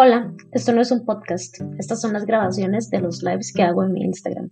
[0.00, 3.82] Hola, esto no es un podcast, estas son las grabaciones de los lives que hago
[3.82, 4.48] en mi Instagram.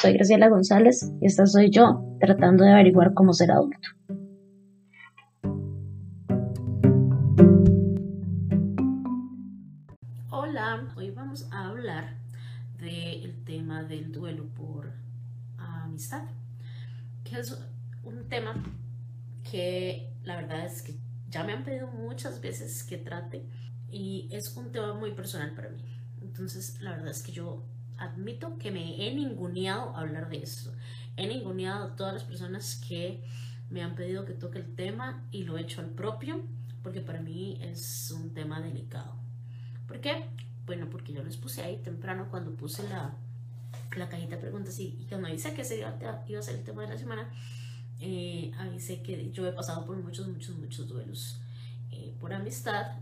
[0.00, 3.88] Soy Graciela González y esta soy yo tratando de averiguar cómo ser adulto.
[10.30, 12.14] Hola, hoy vamos a hablar
[12.78, 14.92] del tema del duelo por
[15.58, 16.22] amistad,
[17.24, 17.60] que es
[18.04, 18.62] un tema
[19.50, 20.94] que la verdad es que
[21.30, 23.44] ya me han pedido muchas veces que trate
[23.94, 25.82] y es un tema muy personal para mí.
[26.20, 27.64] Entonces, la verdad es que yo
[27.96, 30.72] admito que me he ninguneado a hablar de esto.
[31.16, 33.22] He ninguneado a todas las personas que
[33.70, 36.42] me han pedido que toque el tema y lo he hecho al propio,
[36.82, 39.16] porque para mí es un tema delicado.
[39.86, 40.26] ¿Por qué?
[40.66, 43.14] Bueno, porque yo les puse ahí temprano cuando puse la,
[43.96, 46.82] la cajita de preguntas y, y cuando avisé que ese iba, a ser el tema
[46.82, 47.30] de la semana,
[48.00, 51.40] eh, avisé que yo he pasado por muchos, muchos, muchos duelos
[51.90, 52.98] eh, por amistad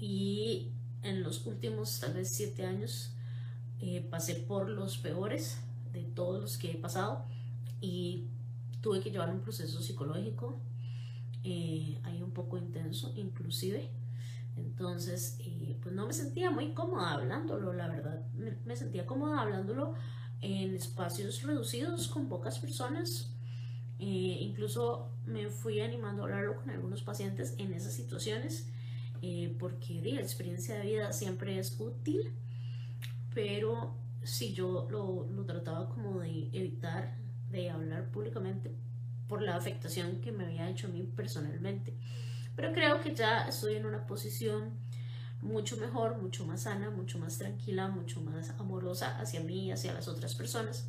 [0.00, 3.12] y en los últimos tal vez siete años
[3.80, 5.60] eh, pasé por los peores
[5.92, 7.26] de todos los que he pasado
[7.80, 8.26] y
[8.80, 10.58] tuve que llevar un proceso psicológico
[11.44, 13.90] eh, ahí un poco intenso inclusive.
[14.56, 18.26] Entonces eh, pues no me sentía muy cómoda hablándolo la verdad.
[18.34, 19.94] Me, me, sentía cómoda hablándolo
[20.40, 23.34] en espacios reducidos con pocas personas.
[23.98, 28.66] Incluso me fui animando a hablarlo con algunos pacientes en esas situaciones
[29.22, 32.32] eh, porque la experiencia de vida siempre es útil,
[33.34, 37.16] pero si yo lo, lo, trataba como de evitar
[37.50, 38.74] de hablar públicamente
[39.28, 41.94] por la afectación que me había hecho a mí personalmente.
[42.56, 44.78] Pero creo que ya estoy en una posición
[45.42, 49.92] mucho mejor, mucho más sana, mucho más tranquila, mucho más amorosa hacia mí y hacia
[49.92, 50.88] las otras personas.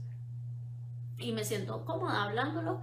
[1.18, 2.82] Y me siento cómoda hablándolo.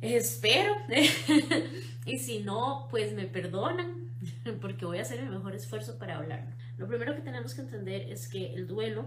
[0.00, 0.74] Espero.
[2.06, 4.01] y si no, pues me perdonan
[4.60, 6.56] porque voy a hacer el mejor esfuerzo para hablar.
[6.78, 9.06] Lo primero que tenemos que entender es que el duelo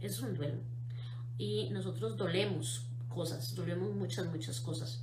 [0.00, 0.58] es un duelo
[1.38, 5.02] y nosotros dolemos cosas, dolemos muchas, muchas cosas.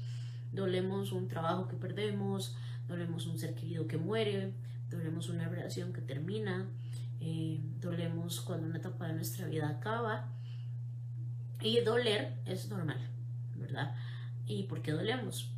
[0.51, 2.57] Dolemos un trabajo que perdemos,
[2.87, 4.53] dolemos un ser querido que muere,
[4.89, 6.69] dolemos una relación que termina,
[7.21, 10.29] eh, dolemos cuando una etapa de nuestra vida acaba.
[11.61, 12.99] Y doler es normal,
[13.55, 13.95] ¿verdad?
[14.45, 15.51] ¿Y por qué dolemos?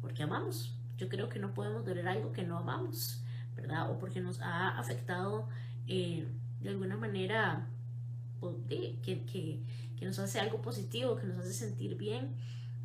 [0.00, 0.81] Porque amamos.
[1.02, 3.24] Yo creo que no podemos doler algo que no amamos,
[3.56, 3.90] ¿verdad?
[3.90, 5.48] O porque nos ha afectado
[5.88, 6.28] eh,
[6.60, 7.66] de alguna manera,
[8.38, 9.64] pues, que, que,
[9.96, 12.36] que nos hace algo positivo, que nos hace sentir bien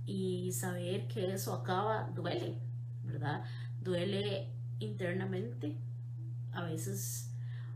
[0.08, 2.58] y saber que eso acaba duele,
[3.04, 3.44] ¿verdad?
[3.84, 5.78] Duele internamente,
[6.54, 7.30] a veces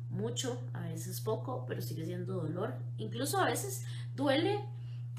[0.10, 2.74] mucho, a veces poco, pero sigue siendo dolor.
[2.98, 3.86] Incluso a veces
[4.16, 4.60] duele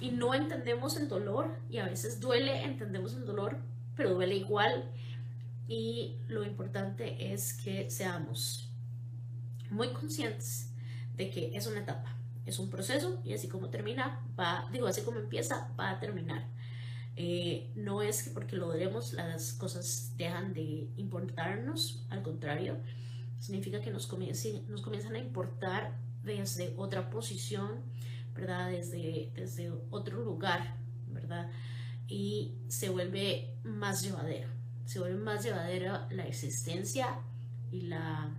[0.00, 3.58] y no entendemos el dolor y a veces duele, entendemos el dolor,
[3.94, 4.90] pero duele igual
[5.72, 8.68] y lo importante es que seamos
[9.70, 10.70] muy conscientes
[11.16, 15.00] de que es una etapa, es un proceso y así como termina, va, digo, así
[15.00, 16.46] como empieza, va a terminar.
[17.16, 22.76] Eh, no es que porque lo veremos las cosas dejan de importarnos, al contrario,
[23.38, 24.12] significa que nos,
[24.68, 27.80] nos comienzan a importar desde otra posición,
[28.34, 28.70] ¿verdad?
[28.70, 30.76] Desde, desde otro lugar,
[31.08, 31.50] ¿verdad?
[32.08, 37.18] Y se vuelve más llevadero se vuelve más llevadera la existencia
[37.70, 38.30] y la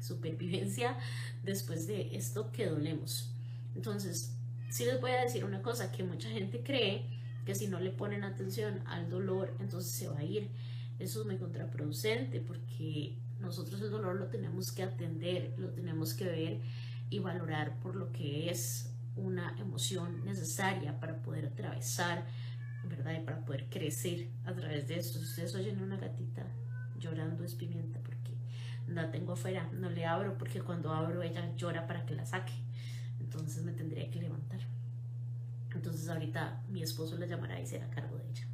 [0.00, 0.96] supervivencia
[1.44, 3.30] después de esto que dolemos.
[3.74, 4.34] Entonces,
[4.70, 7.06] sí les voy a decir una cosa, que mucha gente cree
[7.44, 10.50] que si no le ponen atención al dolor, entonces se va a ir.
[10.98, 16.24] Eso es muy contraproducente porque nosotros el dolor lo tenemos que atender, lo tenemos que
[16.24, 16.60] ver
[17.08, 22.24] y valorar por lo que es una emoción necesaria para poder atravesar
[22.88, 23.20] ¿verdad?
[23.20, 25.18] Y para poder crecer a través de esto.
[25.18, 26.46] Si ustedes oyen una gatita
[26.98, 28.34] llorando es pimienta porque
[28.88, 32.54] la tengo afuera, no le abro porque cuando abro ella llora para que la saque.
[33.20, 34.60] Entonces me tendría que levantar.
[35.74, 38.46] Entonces ahorita mi esposo la llamará y será cargo de ella.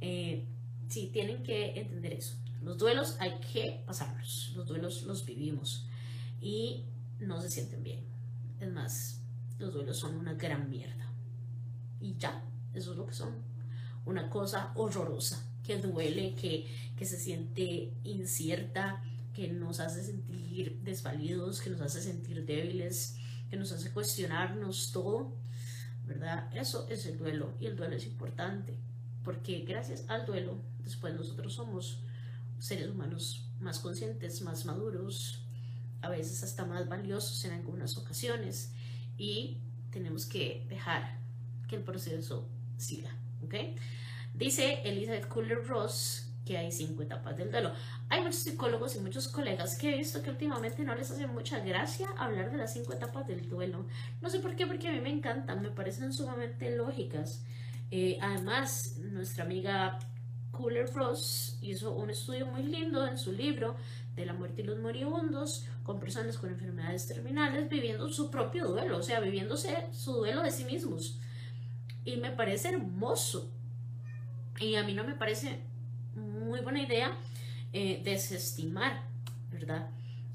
[0.00, 0.46] Eh,
[0.88, 2.36] sí, tienen que entender eso.
[2.62, 4.52] Los duelos hay que pasarlos.
[4.54, 5.88] Los duelos los vivimos
[6.40, 6.84] y
[7.18, 8.04] no se sienten bien.
[8.58, 9.22] Es más,
[9.58, 11.06] los duelos son una gran mierda.
[12.00, 12.42] Y ya,
[12.74, 13.49] eso es lo que son
[14.04, 16.66] una cosa horrorosa, que duele, que,
[16.96, 19.02] que se siente incierta,
[19.34, 23.16] que nos hace sentir desvalidos, que nos hace sentir débiles,
[23.48, 25.36] que nos hace cuestionarnos todo,
[26.06, 26.54] ¿verdad?
[26.56, 28.76] Eso es el duelo y el duelo es importante,
[29.24, 32.00] porque gracias al duelo, después nosotros somos
[32.58, 35.44] seres humanos más conscientes, más maduros,
[36.02, 38.72] a veces hasta más valiosos en algunas ocasiones
[39.18, 39.58] y
[39.90, 41.18] tenemos que dejar
[41.68, 42.48] que el proceso
[42.78, 43.14] siga.
[43.44, 43.54] ¿Ok?
[44.34, 47.72] Dice Elizabeth Kuller-Ross que hay cinco etapas del duelo.
[48.08, 51.60] Hay muchos psicólogos y muchos colegas que he visto que últimamente no les hace mucha
[51.60, 53.86] gracia hablar de las cinco etapas del duelo.
[54.20, 57.44] No sé por qué, porque a mí me encantan, me parecen sumamente lógicas.
[57.90, 59.98] Eh, además, nuestra amiga
[60.50, 63.76] Cooler Ross hizo un estudio muy lindo en su libro
[64.16, 68.98] de la muerte y los moribundos con personas con enfermedades terminales viviendo su propio duelo,
[68.98, 71.18] o sea, viviéndose su duelo de sí mismos.
[72.04, 73.50] Y me parece hermoso.
[74.58, 75.60] Y a mí no me parece
[76.14, 77.16] muy buena idea
[77.72, 79.02] eh, desestimar,
[79.50, 79.88] ¿verdad?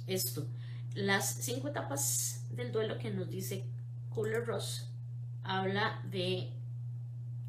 [0.08, 0.48] Esto.
[0.94, 3.66] Las cinco etapas del duelo que nos dice
[4.10, 4.90] Cooler Ross
[5.44, 6.52] habla de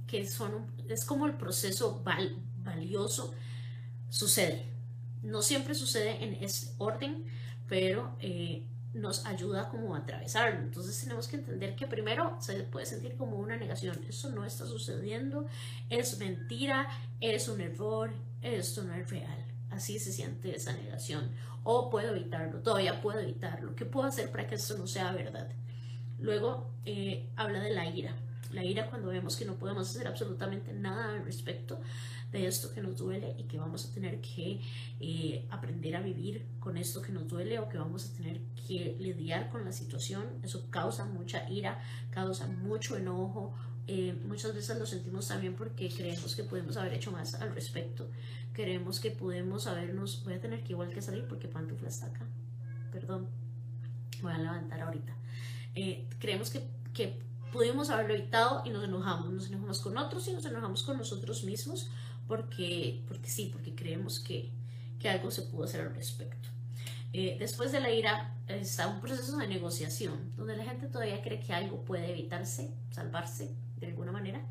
[0.06, 2.02] que son, es como el proceso
[2.62, 3.34] valioso
[4.08, 4.66] sucede.
[5.22, 7.24] No siempre sucede en ese orden,
[7.68, 8.64] pero eh,
[8.96, 10.60] nos ayuda como a atravesarlo.
[10.60, 13.98] Entonces tenemos que entender que primero se puede sentir como una negación.
[14.08, 15.46] Eso no está sucediendo,
[15.90, 16.88] es mentira,
[17.20, 18.12] es un error,
[18.42, 19.44] esto no es real.
[19.70, 21.30] Así se siente esa negación.
[21.62, 23.74] O puedo evitarlo, todavía puedo evitarlo.
[23.76, 25.48] ¿Qué puedo hacer para que esto no sea verdad?
[26.18, 28.14] Luego eh, habla de la ira.
[28.52, 31.80] La ira cuando vemos que no podemos hacer absolutamente nada al respecto
[32.36, 34.60] de esto que nos duele y que vamos a tener que
[35.00, 38.96] eh, aprender a vivir con esto que nos duele o que vamos a tener que
[38.98, 40.24] lidiar con la situación.
[40.42, 41.80] Eso causa mucha ira,
[42.10, 43.54] causa mucho enojo.
[43.86, 48.08] Eh, muchas veces lo sentimos también porque creemos que podemos haber hecho más al respecto.
[48.52, 50.24] Creemos que podemos habernos...
[50.24, 52.26] Voy a tener que igual que salir porque Pantufla está acá.
[52.92, 53.28] Perdón.
[54.22, 55.14] Voy a levantar ahorita.
[55.74, 57.20] Eh, creemos que, que
[57.52, 59.30] pudimos haberlo evitado y nos enojamos.
[59.30, 61.90] Nos enojamos con otros y nos enojamos con nosotros mismos
[62.26, 64.52] porque, porque sí, porque creemos que,
[64.98, 66.48] que algo se pudo hacer al respecto.
[67.12, 71.40] Eh, después de la ira está un proceso de negociación, donde la gente todavía cree
[71.40, 74.44] que algo puede evitarse, salvarse de alguna manera.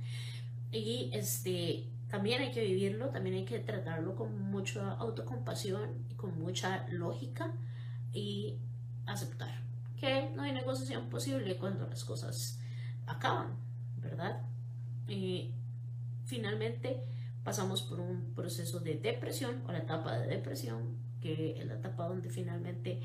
[0.72, 6.40] Y este, también hay que vivirlo, también hay que tratarlo con mucha autocompasión y con
[6.40, 7.54] mucha lógica
[8.14, 8.58] y
[9.06, 9.66] aceptar
[10.00, 12.60] que no hay negociación posible cuando las cosas
[13.08, 13.56] acaban,
[13.98, 14.42] ¿verdad?
[15.08, 15.54] Y
[16.26, 17.04] finalmente
[17.56, 22.06] pasamos por un proceso de depresión o la etapa de depresión, que es la etapa
[22.06, 23.00] donde finalmente,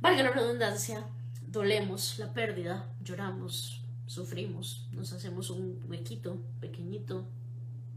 [0.00, 1.06] valga la redundancia,
[1.46, 7.28] dolemos la pérdida, lloramos, sufrimos, nos hacemos un huequito pequeñito,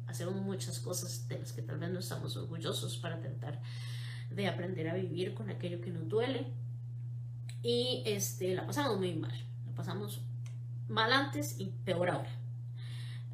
[0.06, 3.60] hacemos muchas cosas de las que tal vez no estamos orgullosos para tratar
[4.30, 6.54] de aprender a vivir con aquello que nos duele
[7.64, 9.34] y este, la pasamos muy mal,
[9.66, 10.22] la pasamos
[10.88, 12.31] mal antes y peor ahora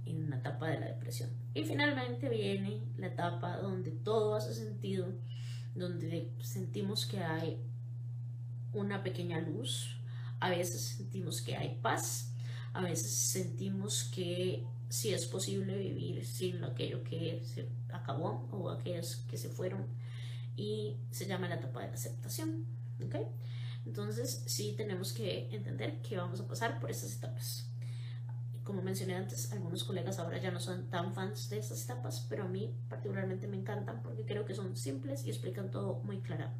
[0.06, 1.39] en una etapa de la depresión.
[1.54, 5.13] Y finalmente viene la etapa donde todo hace sentido,
[5.75, 7.57] donde sentimos que hay
[8.74, 9.98] una pequeña luz,
[10.40, 12.34] a veces sentimos que hay paz,
[12.74, 19.18] a veces sentimos que sí es posible vivir sin aquello que se acabó o aquellos
[19.30, 19.88] que se fueron
[20.56, 22.66] y se llama la etapa de la aceptación.
[23.04, 23.25] ¿okay?
[23.86, 27.69] Entonces sí tenemos que entender que vamos a pasar por esas etapas
[28.69, 32.44] como mencioné antes, algunos colegas ahora ya no son tan fans de estas etapas, pero
[32.44, 36.51] a mí particularmente me encantan porque creo que son simples y explican todo muy claro.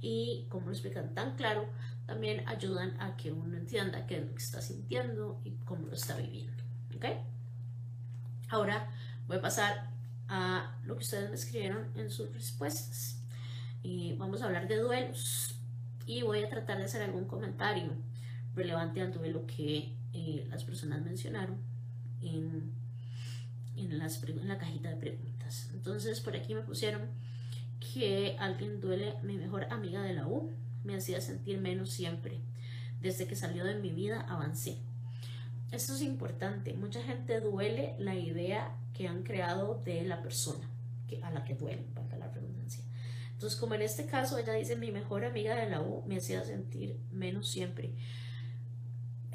[0.00, 1.68] Y como lo explican tan claro,
[2.06, 5.92] también ayudan a que uno entienda qué es lo que está sintiendo y cómo lo
[5.92, 6.62] está viviendo.
[6.96, 7.04] ¿Ok?
[8.48, 8.88] Ahora
[9.26, 9.90] voy a pasar
[10.28, 13.22] a lo que ustedes me escribieron en sus respuestas.
[13.82, 15.60] Y vamos a hablar de duelos.
[16.06, 17.92] Y voy a tratar de hacer algún comentario
[18.54, 21.58] relevante al duelo que eh, las personas mencionaron
[22.22, 22.72] en,
[23.76, 25.70] en, las, en la cajita de preguntas.
[25.74, 27.08] Entonces por aquí me pusieron
[27.80, 30.52] que alguien duele, mi mejor amiga de la U,
[30.84, 32.40] me hacía sentir menos siempre.
[33.00, 34.78] Desde que salió de mi vida avancé.
[35.72, 36.74] Esto es importante.
[36.74, 40.70] Mucha gente duele la idea que han creado de la persona
[41.08, 42.84] que, a la que duele, para la redundancia.
[43.32, 46.44] Entonces, como en este caso, ella dice, mi mejor amiga de la U me hacía
[46.44, 47.94] sentir menos siempre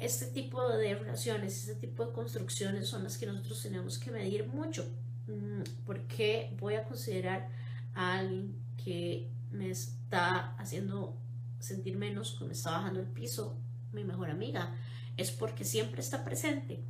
[0.00, 4.46] este tipo de relaciones, este tipo de construcciones son las que nosotros tenemos que medir
[4.46, 4.84] mucho.
[5.26, 7.48] Mm, porque voy a considerar
[7.94, 11.16] a alguien que me está haciendo
[11.58, 13.58] sentir menos, que me está bajando el piso,
[13.92, 14.74] mi mejor amiga?
[15.16, 16.82] Es porque siempre está presente,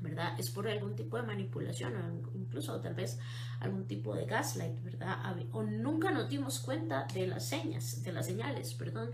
[0.00, 0.32] ¿verdad?
[0.38, 3.18] Es por algún tipo de manipulación, o incluso tal vez
[3.60, 5.36] algún tipo de gaslight, ¿verdad?
[5.52, 9.10] O nunca nos dimos cuenta de las señas, de las señales, perdón,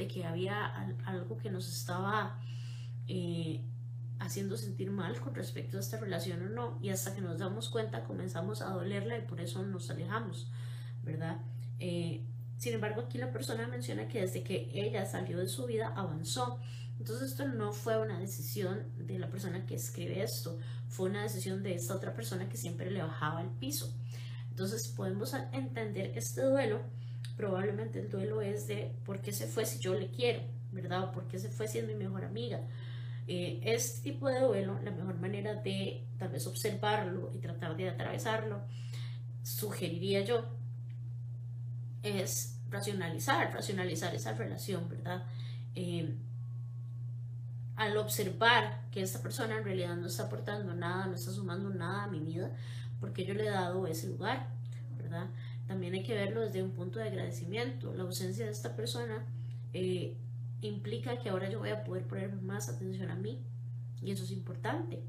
[0.00, 0.66] de que había
[1.04, 2.38] algo que nos estaba
[3.06, 3.62] eh,
[4.18, 7.68] haciendo sentir mal con respecto a esta relación o no, y hasta que nos damos
[7.68, 10.50] cuenta comenzamos a dolerla y por eso nos alejamos,
[11.02, 11.38] ¿verdad?
[11.78, 12.24] Eh,
[12.56, 16.60] sin embargo, aquí la persona menciona que desde que ella salió de su vida avanzó.
[16.98, 21.62] Entonces esto no fue una decisión de la persona que escribe esto, fue una decisión
[21.62, 23.94] de esta otra persona que siempre le bajaba el piso.
[24.50, 26.82] Entonces podemos entender este duelo.
[27.40, 30.42] Probablemente el duelo es de por qué se fue si yo le quiero,
[30.72, 31.04] ¿verdad?
[31.04, 32.60] O por qué se fue si es mi mejor amiga.
[33.26, 37.88] Eh, este tipo de duelo, la mejor manera de tal vez observarlo y tratar de
[37.88, 38.60] atravesarlo,
[39.42, 40.44] sugeriría yo,
[42.02, 45.24] es racionalizar, racionalizar esa relación, ¿verdad?
[45.74, 46.14] Eh,
[47.76, 52.04] al observar que esta persona en realidad no está aportando nada, no está sumando nada
[52.04, 52.50] a mi vida,
[53.00, 54.46] porque yo le he dado ese lugar,
[54.98, 55.30] ¿verdad?
[55.70, 57.94] También hay que verlo desde un punto de agradecimiento.
[57.94, 59.24] La ausencia de esta persona
[59.72, 60.16] eh,
[60.62, 63.40] implica que ahora yo voy a poder poner más atención a mí
[64.02, 65.00] y eso es importante.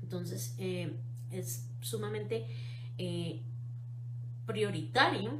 [0.00, 0.96] Entonces eh,
[1.30, 2.46] es sumamente
[2.96, 3.42] eh,
[4.46, 5.32] prioritario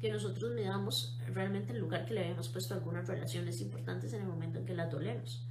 [0.00, 4.22] que nosotros damos realmente el lugar que le habíamos puesto a algunas relaciones importantes en
[4.22, 5.46] el momento en que las dolemos,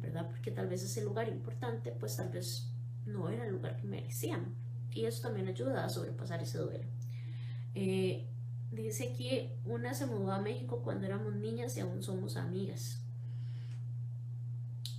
[0.00, 0.28] ¿verdad?
[0.28, 2.72] Porque tal vez ese lugar importante, pues tal vez
[3.06, 4.56] no era el lugar que merecían.
[4.92, 6.88] Y eso también ayuda a sobrepasar ese duelo.
[7.74, 8.26] Eh,
[8.72, 13.00] dice aquí, una se mudó a México cuando éramos niñas y aún somos amigas.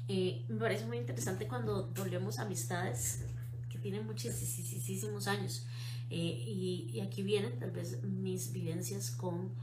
[0.08, 3.25] Eh, me parece muy interesante cuando volvemos amistades
[3.69, 5.67] que tienen muchísimos años.
[6.10, 9.53] Eh, y, aquí vienen tal vez mis vivencias con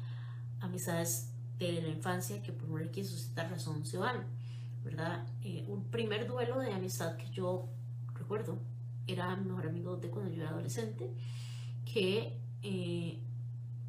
[0.60, 4.26] amistades de la infancia que por una o Z razón se van,
[4.84, 5.26] ¿verdad?
[5.68, 7.68] un primer duelo de amistad que yo
[8.14, 8.58] recuerdo,
[9.06, 11.10] era mi mejor amigo de cuando yo era adolescente,
[11.84, 13.20] que eh,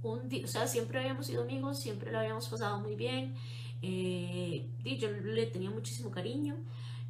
[0.04, 3.36] un día, o sea, siempre habíamos sido amigos, siempre lo habíamos pasado muy bien,
[3.82, 6.56] eh, y yo le tenía muchísimo cariño,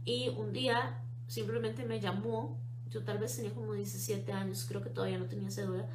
[0.05, 2.59] y un día simplemente me llamó,
[2.89, 5.87] yo tal vez tenía como 17 años, creo que todavía no tenía cédula,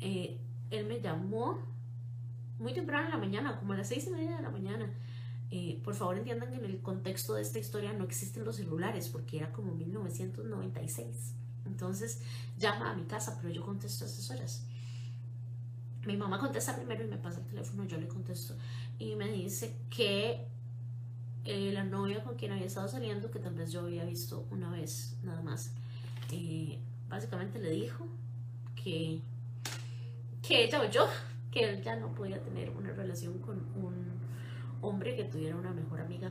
[0.00, 0.40] eh,
[0.70, 1.58] él me llamó
[2.58, 4.92] muy temprano en la mañana, como a las 6 y media de la mañana,
[5.50, 9.08] eh, por favor entiendan que en el contexto de esta historia no existen los celulares
[9.08, 11.34] porque era como 1996.
[11.66, 12.20] Entonces
[12.58, 14.66] llama a mi casa, pero yo contesto a esas horas.
[16.04, 18.54] Mi mamá contesta primero y me pasa el teléfono, yo le contesto
[18.98, 20.46] y me dice que
[21.44, 24.70] eh, la novia con quien había estado saliendo, que tal vez yo había visto una
[24.70, 25.72] vez nada más,
[26.30, 28.06] eh, básicamente le dijo
[28.74, 29.20] que,
[30.42, 31.08] que ella o yo,
[31.50, 34.25] que él ya no podía tener una relación con un
[34.80, 36.30] hombre que tuviera una mejor amiga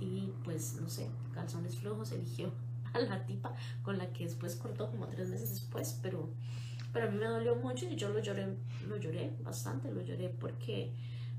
[0.00, 2.52] y pues no sé, calzones flojos eligió
[2.92, 6.28] a la tipa con la que después cortó como tres meses después, pero,
[6.92, 8.56] pero a mí me dolió mucho y yo lo lloré,
[8.88, 10.92] lo lloré bastante, lo lloré porque,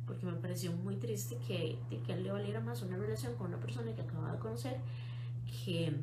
[0.06, 3.48] porque me pareció muy triste que, que a él le valiera más una relación con
[3.48, 4.80] una persona que acababa de conocer
[5.46, 5.94] que,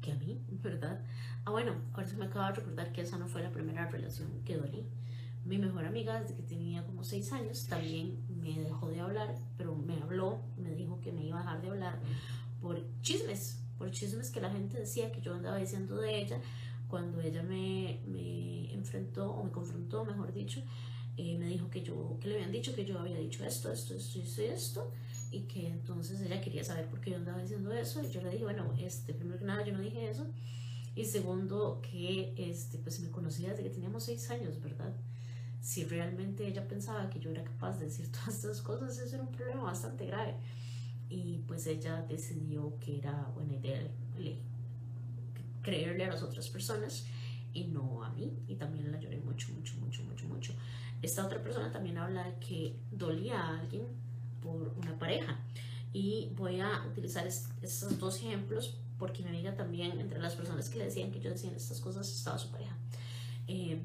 [0.00, 1.00] que a mí, ¿verdad?
[1.44, 4.28] Ah, bueno, ahora se me acaba de recordar que esa no fue la primera relación
[4.44, 4.86] que dolí
[5.44, 9.74] mi mejor amiga desde que tenía como seis años también me dejó de hablar, pero
[9.74, 12.00] me habló, me dijo que me iba a dejar de hablar
[12.60, 16.40] por chismes, por chismes que la gente decía que yo andaba diciendo de ella
[16.88, 20.62] cuando ella me, me enfrentó o me confrontó, mejor dicho,
[21.16, 23.94] eh, me dijo que yo, que le habían dicho que yo había dicho esto, esto,
[23.94, 24.92] esto, esto, esto,
[25.30, 28.30] y que entonces ella quería saber por qué yo andaba diciendo eso, y yo le
[28.30, 30.26] dije, bueno, este, primero que nada yo no dije eso,
[30.94, 34.94] y segundo que, este, pues me conocía desde que teníamos seis años, ¿verdad?
[35.62, 39.24] Si realmente ella pensaba que yo era capaz de decir todas estas cosas, eso era
[39.24, 40.34] un problema bastante grave.
[41.08, 43.80] Y pues ella decidió que era buena idea
[45.62, 47.06] creerle a las otras personas
[47.52, 48.32] y no a mí.
[48.48, 50.52] Y también la lloré mucho, mucho, mucho, mucho, mucho.
[51.00, 53.86] Esta otra persona también habla de que dolía a alguien
[54.42, 55.38] por una pareja.
[55.92, 60.78] Y voy a utilizar estos dos ejemplos porque mi amiga también, entre las personas que
[60.78, 62.76] decían que yo decía estas cosas, estaba su pareja.
[63.46, 63.82] Eh,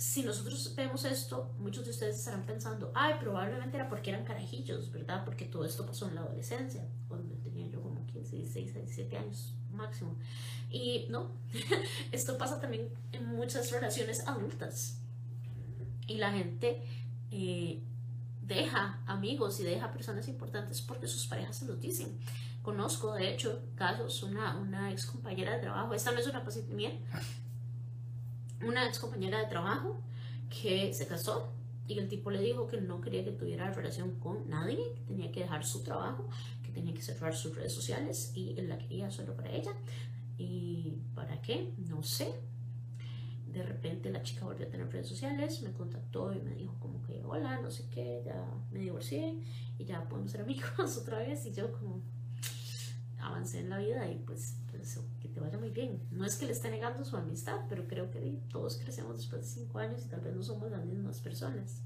[0.00, 4.90] si nosotros vemos esto, muchos de ustedes estarán pensando, ay, probablemente era porque eran carajillos,
[4.90, 5.26] ¿verdad?
[5.26, 9.54] Porque todo esto pasó en la adolescencia, cuando tenía yo como 15, 16, 17 años
[9.70, 10.16] máximo.
[10.70, 11.32] Y no,
[12.12, 15.02] esto pasa también en muchas relaciones adultas.
[16.06, 16.82] Y la gente
[17.30, 17.82] eh,
[18.40, 22.18] deja amigos y deja personas importantes porque sus parejas se los dicen.
[22.62, 26.72] Conozco, de hecho, casos, una, una ex compañera de trabajo, esta no es una paciente
[26.72, 26.92] mía,
[28.62, 30.00] una ex compañera de trabajo
[30.48, 31.52] que se casó
[31.86, 35.32] y el tipo le dijo que no quería que tuviera relación con nadie, que tenía
[35.32, 36.28] que dejar su trabajo,
[36.62, 39.72] que tenía que cerrar sus redes sociales y él la quería solo para ella.
[40.38, 41.74] ¿Y para qué?
[41.88, 42.32] No sé.
[43.52, 47.02] De repente la chica volvió a tener redes sociales, me contactó y me dijo como
[47.02, 48.40] que hola, no sé qué, ya
[48.70, 49.40] me divorcié
[49.76, 52.02] y ya podemos ser amigos otra vez y yo como
[53.18, 55.00] avancé en la vida y pues, pues
[55.40, 56.02] vaya muy bien.
[56.10, 59.48] No es que le esté negando su amistad, pero creo que todos crecemos después de
[59.48, 61.82] cinco años y tal vez no somos las mismas personas.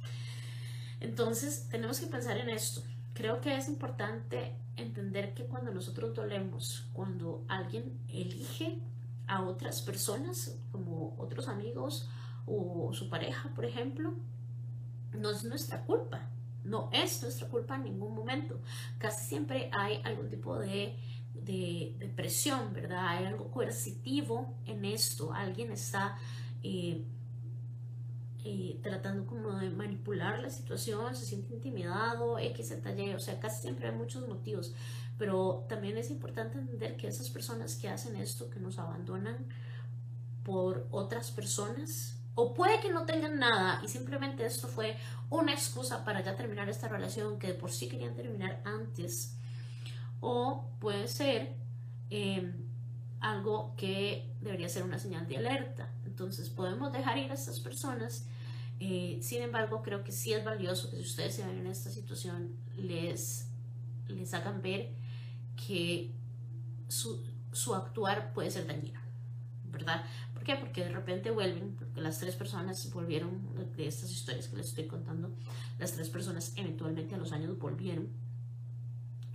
[1.00, 2.82] Entonces, tenemos que pensar en esto.
[3.12, 8.80] Creo que es importante entender que cuando nosotros dolemos, cuando alguien elige
[9.26, 12.08] a otras personas, como otros amigos
[12.46, 14.14] o su pareja, por ejemplo,
[15.12, 16.28] no es nuestra culpa.
[16.64, 18.58] No es nuestra culpa en ningún momento.
[18.98, 20.96] Casi siempre hay algún tipo de,
[21.34, 23.08] de, presión, ¿verdad?
[23.08, 25.32] Hay algo coercitivo en esto.
[25.32, 26.16] Alguien está
[26.62, 27.04] eh,
[28.44, 33.62] eh, tratando como de manipular la situación, se siente intimidado, X, Y, o sea, casi
[33.62, 34.74] siempre hay muchos motivos.
[35.18, 39.46] Pero también es importante entender que esas personas que hacen esto, que nos abandonan
[40.42, 44.96] por otras personas, o puede que no tengan nada y simplemente esto fue
[45.30, 49.36] una excusa para ya terminar esta relación que de por sí querían terminar antes.
[50.26, 51.54] O puede ser
[52.08, 52.54] em,
[53.20, 55.92] algo que debería ser una señal de alerta.
[56.06, 58.24] Entonces podemos dejar ir a estas personas.
[58.80, 61.90] Eh, sin embargo, creo que sí es valioso que si ustedes se ven en esta
[61.90, 63.50] situación, les,
[64.08, 64.94] les hagan ver
[65.66, 66.14] que
[66.88, 69.00] su, su actuar puede ser dañino,
[69.70, 70.06] ¿verdad?
[70.32, 70.56] ¿Por qué?
[70.56, 74.86] Porque de repente vuelven, porque las tres personas volvieron, de estas historias que les estoy
[74.86, 75.36] contando,
[75.78, 78.23] las tres personas eventualmente a los años volvieron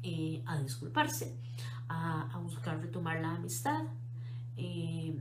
[0.03, 1.37] eh, a disculparse,
[1.87, 3.83] a, buscar retomar la amistad.
[4.57, 5.19] Eh,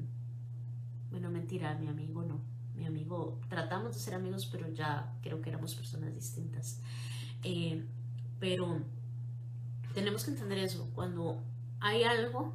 [1.11, 2.40] bueno, mentira, mi amigo no.
[2.75, 6.80] Mi amigo, tratamos de ser amigos, pero ya creo que éramos personas distintas.
[7.42, 7.85] Eh,
[8.38, 8.80] pero
[9.94, 11.42] tenemos que entender eso, cuando
[11.80, 12.54] hay algo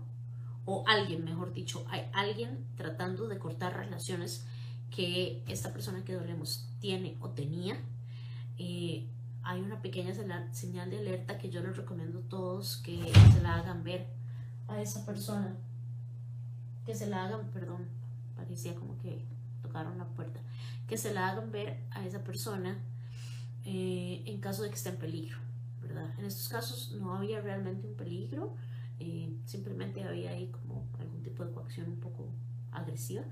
[0.65, 4.45] o alguien, mejor dicho, hay alguien tratando de cortar relaciones
[4.89, 7.77] que esta persona que dolemos tiene o tenía.
[8.57, 9.09] Eh,
[9.43, 10.13] hay una pequeña
[10.51, 14.07] señal de alerta que yo les recomiendo a todos que se la hagan ver
[14.67, 15.55] a esa persona.
[16.85, 17.87] Que se la hagan, perdón,
[18.35, 19.25] parecía como que
[19.61, 20.39] tocaron la puerta.
[20.87, 22.77] Que se la hagan ver a esa persona
[23.65, 25.37] eh, en caso de que esté en peligro,
[25.81, 26.17] ¿verdad?
[26.17, 28.55] En estos casos no había realmente un peligro
[29.05, 32.29] eh, simplemente había ahí como algún tipo de coacción un poco
[32.71, 33.23] agresiva.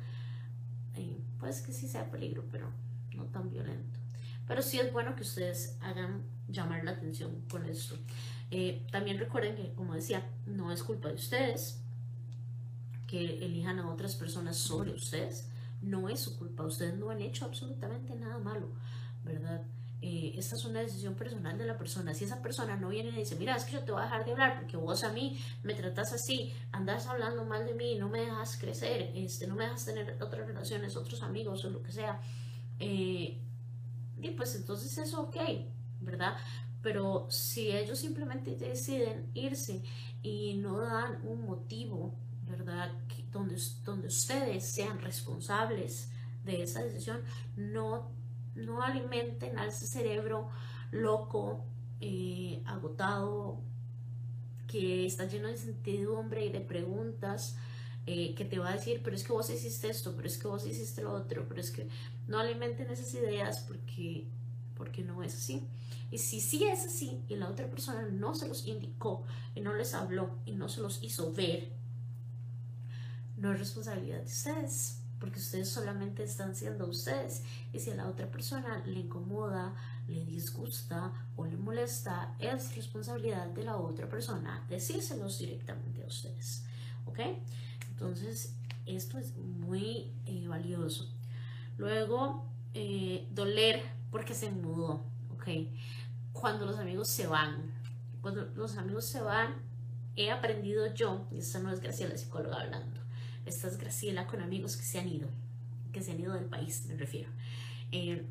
[0.95, 2.69] Eh, pues que sí sea peligro, pero
[3.15, 4.00] no tan violento.
[4.47, 7.97] Pero sí es bueno que ustedes hagan llamar la atención con esto.
[8.49, 11.81] Eh, también recuerden que, como decía, no es culpa de ustedes
[13.07, 15.49] que elijan a otras personas sobre ustedes.
[15.81, 16.63] No es su culpa.
[16.63, 18.71] Ustedes no han hecho absolutamente nada malo,
[19.23, 19.63] ¿verdad?
[20.03, 22.13] Eh, esta es una decisión personal de la persona.
[22.13, 24.25] Si esa persona no viene y dice, mira, es que yo te voy a dejar
[24.25, 28.09] de hablar porque vos a mí me tratas así, andas hablando mal de mí, no
[28.09, 31.91] me dejas crecer, este, no me dejas tener otras relaciones, otros amigos o lo que
[31.91, 32.19] sea,
[32.79, 33.39] eh,
[34.29, 35.35] pues entonces es ok,
[35.99, 36.37] ¿verdad?
[36.81, 39.83] Pero si ellos simplemente deciden irse
[40.21, 42.15] y no dan un motivo,
[42.47, 42.91] ¿verdad?
[43.31, 46.11] donde, donde ustedes sean responsables
[46.43, 47.21] de esa decisión,
[47.55, 48.11] no
[48.55, 50.49] no alimenten a ese cerebro
[50.91, 51.65] loco,
[51.99, 53.61] eh, agotado,
[54.67, 57.57] que está lleno de incertidumbre y de preguntas,
[58.13, 60.45] eh, que te va a decir, pero es que vos hiciste esto, pero es que
[60.45, 61.87] vos hiciste lo otro, pero es que
[62.27, 64.27] no alimenten esas ideas porque,
[64.75, 65.65] porque no es así.
[66.11, 69.23] Y si sí es así y la otra persona no se los indicó
[69.55, 71.71] y no les habló y no se los hizo ver,
[73.37, 77.43] no es responsabilidad de ustedes porque ustedes solamente están siendo ustedes.
[77.71, 79.73] Y si a la otra persona le incomoda,
[80.09, 86.65] le disgusta o le molesta, es responsabilidad de la otra persona decírselos directamente a ustedes.
[87.05, 87.19] ¿Ok?
[88.01, 88.55] Entonces,
[88.87, 91.07] esto es muy eh, valioso.
[91.77, 95.05] Luego, eh, doler porque se mudó.
[95.29, 95.47] ¿Ok?
[96.33, 97.71] Cuando los amigos se van.
[98.21, 99.53] Cuando los amigos se van,
[100.15, 102.99] he aprendido yo, y esta no es Graciela, la psicóloga hablando,
[103.45, 105.27] esta es Graciela con amigos que se han ido,
[105.91, 107.29] que se han ido del país, me refiero.
[107.91, 108.25] Eh,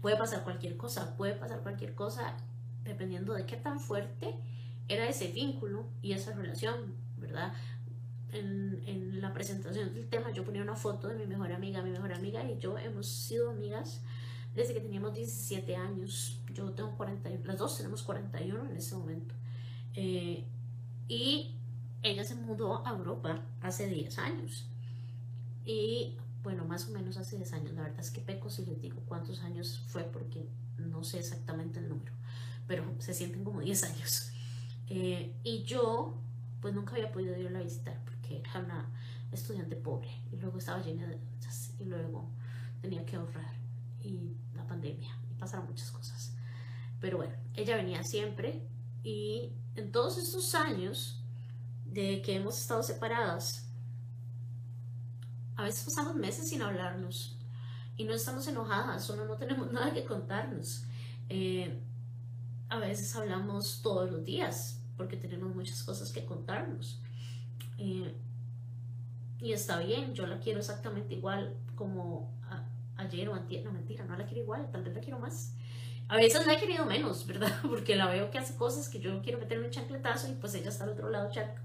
[0.00, 2.36] puede pasar cualquier cosa, puede pasar cualquier cosa
[2.84, 4.34] dependiendo de qué tan fuerte
[4.88, 7.52] era ese vínculo y esa relación, ¿verdad?
[8.34, 12.12] En, la presentación del tema yo ponía una foto de mi mejor amiga, mi mejor
[12.12, 14.02] amiga y yo hemos sido amigas
[14.54, 16.40] desde que teníamos 17 años.
[16.52, 19.34] Yo tengo 40, las dos tenemos 41 en ese momento.
[19.94, 20.44] Eh,
[21.08, 21.54] y
[22.02, 24.66] ella se mudó a Europa hace 10 años.
[25.64, 27.72] Y bueno, más o menos hace 10 años.
[27.72, 31.78] La verdad es que peco si les digo cuántos años fue porque no sé exactamente
[31.78, 32.12] el número,
[32.66, 34.30] pero se sienten como 10 años.
[34.88, 36.20] Eh, y yo,
[36.60, 38.90] pues nunca había podido irla a visitar porque era una
[39.32, 42.30] estudiante pobre y luego estaba llena de deudas y luego
[42.80, 43.54] tenía que ahorrar
[44.02, 46.34] y la pandemia y pasaron muchas cosas.
[47.00, 48.66] Pero bueno, ella venía siempre
[49.02, 51.22] y en todos estos años
[51.84, 53.68] de que hemos estado separadas,
[55.56, 57.38] a veces pasamos meses sin hablarnos
[57.96, 60.84] y no estamos enojadas, solo no tenemos nada que contarnos.
[61.28, 61.82] Eh,
[62.68, 67.00] a veces hablamos todos los días porque tenemos muchas cosas que contarnos.
[67.84, 68.14] Eh,
[69.40, 72.32] y está bien, yo la quiero exactamente igual como
[72.96, 75.54] ayer o antier, no mentira, no la quiero igual, tal vez la quiero más.
[76.08, 77.52] A veces la he querido menos, ¿verdad?
[77.62, 80.68] Porque la veo que hace cosas que yo quiero meterme un chancletazo y pues ella
[80.68, 81.60] está al otro lado charco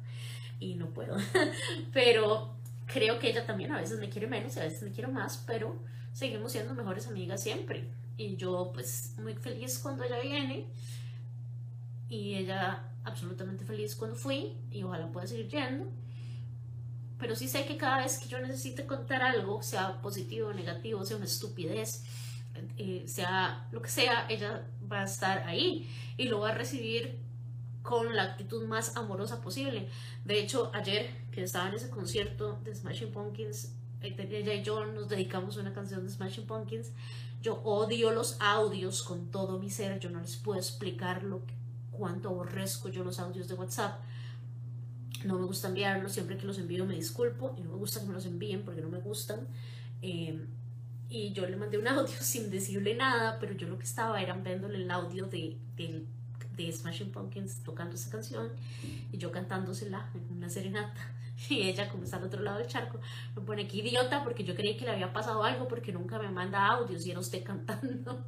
[0.60, 1.16] y no puedo.
[1.94, 2.56] pero
[2.86, 5.44] creo que ella también a veces me quiere menos y a veces me quiero más,
[5.46, 5.76] pero
[6.14, 7.90] seguimos siendo mejores amigas siempre.
[8.18, 10.68] Y yo pues muy feliz cuando ella viene
[12.10, 15.92] y ella absolutamente feliz cuando fui y ojalá pueda seguir yendo.
[17.20, 21.06] Pero sí sé que cada vez que yo necesite contar algo, sea positivo o negativo,
[21.06, 22.04] sea una estupidez,
[22.78, 27.20] eh, sea lo que sea, ella va a estar ahí y lo va a recibir
[27.84, 29.90] con la actitud más amorosa posible.
[30.26, 35.10] De hecho, ayer que estaba en ese concierto de Smashing Pumpkins, ella y yo nos
[35.10, 36.92] dedicamos a una canción de Smashing Pumpkins.
[37.42, 41.42] Yo odio los audios con todo mi ser, yo no les puedo explicar lo
[41.92, 44.00] cuánto aborrezco yo los audios de WhatsApp.
[45.26, 48.08] No me gusta enviarlos, siempre que los envío me disculpo y no me gusta que
[48.08, 49.48] me los envíen porque no me gustan.
[50.02, 50.46] Eh,
[51.10, 54.34] y yo le mandé un audio sin decirle nada, pero yo lo que estaba era
[54.34, 56.06] enviándole el audio de, de,
[56.56, 58.52] de Smashing Pumpkins tocando esa canción
[59.12, 61.16] y yo cantándosela en una serenata.
[61.50, 63.00] Y ella, como está al otro lado del charco,
[63.34, 66.30] me pone que idiota porque yo creí que le había pasado algo porque nunca me
[66.30, 68.26] manda audios y era usted cantando.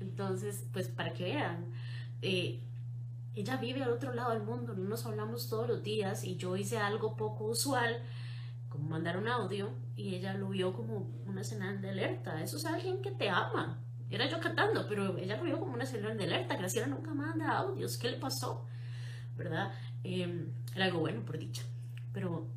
[0.00, 1.66] Entonces, pues para que vean,
[2.22, 2.60] eh,
[3.36, 6.56] ella vive al otro lado del mundo, no nos hablamos todos los días y yo
[6.56, 8.02] hice algo poco usual
[8.70, 12.42] como mandar un audio y ella lo vio como una señal de alerta.
[12.42, 13.78] Eso es alguien que te ama.
[14.08, 16.56] Era yo cantando, pero ella lo vio como una señal de alerta.
[16.56, 17.98] Graciela nunca manda audios.
[17.98, 18.66] ¿Qué le pasó?
[19.36, 19.70] ¿Verdad?
[20.02, 21.62] Eh, era algo bueno, por dicha.
[22.14, 22.48] Pero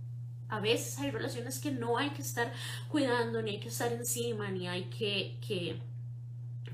[0.48, 2.54] a veces hay relaciones que no hay que estar
[2.88, 5.82] cuidando, ni hay que estar encima, ni hay que, que,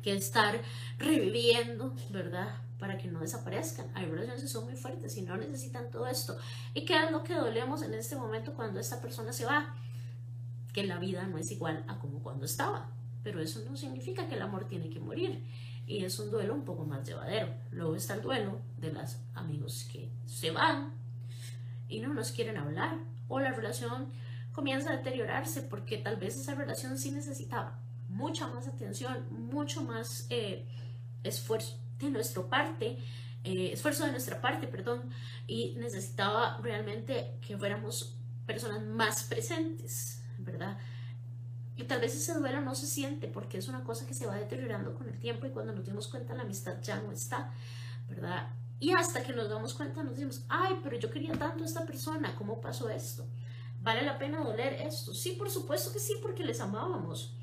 [0.04, 0.62] que estar
[1.00, 2.65] reviviendo, ¿verdad?
[2.80, 3.88] Para que no desaparezcan.
[3.94, 6.38] Hay relaciones que son muy fuertes y no necesitan todo esto.
[6.74, 9.76] ¿Y qué es lo que dolemos en este momento cuando esta persona se va?
[10.74, 12.92] Que la vida no es igual a como cuando estaba.
[13.24, 15.44] Pero eso no significa que el amor tiene que morir.
[15.88, 17.54] Y es un duelo un poco más llevadero.
[17.72, 20.94] Luego está el duelo de los amigos que se van
[21.88, 22.98] y no nos quieren hablar.
[23.28, 24.12] O la relación
[24.52, 30.28] comienza a deteriorarse porque tal vez esa relación sí necesitaba mucha más atención, mucho más
[30.30, 30.66] eh,
[31.24, 32.98] esfuerzo de nuestra parte,
[33.44, 35.10] eh, esfuerzo de nuestra parte, perdón,
[35.48, 40.78] y necesitaba realmente que fuéramos personas más presentes, ¿verdad?
[41.78, 44.36] Y tal vez ese duelo no se siente porque es una cosa que se va
[44.36, 47.52] deteriorando con el tiempo y cuando nos dimos cuenta la amistad ya no está,
[48.08, 48.50] ¿verdad?
[48.80, 51.86] Y hasta que nos damos cuenta nos decimos, ay, pero yo quería tanto a esta
[51.86, 53.28] persona, ¿cómo pasó esto?
[53.82, 55.14] ¿Vale la pena doler esto?
[55.14, 57.36] Sí, por supuesto que sí, porque les amábamos.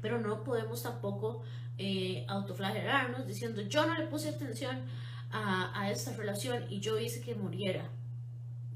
[0.00, 1.42] Pero no podemos tampoco
[1.78, 4.80] eh, autoflagelarnos diciendo yo no le puse atención
[5.30, 7.90] a, a esta relación y yo hice que muriera.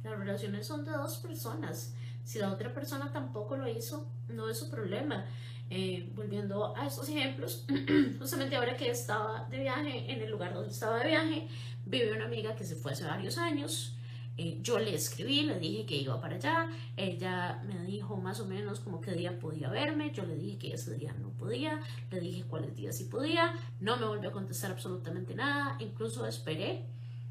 [0.02, 1.94] Las relaciones son de dos personas.
[2.24, 5.26] Si la otra persona tampoco lo hizo, no es su problema.
[5.72, 7.64] Eh, volviendo a estos ejemplos,
[8.18, 11.48] justamente ahora que estaba de viaje, en el lugar donde estaba de viaje,
[11.86, 13.96] vive una amiga que se fue hace varios años
[14.36, 18.46] eh, yo le escribí, le dije que iba para allá, ella me dijo más o
[18.46, 22.20] menos como qué día podía verme, yo le dije que ese día no podía, le
[22.20, 26.86] dije cuáles días sí podía, no me volvió a contestar absolutamente nada, incluso esperé,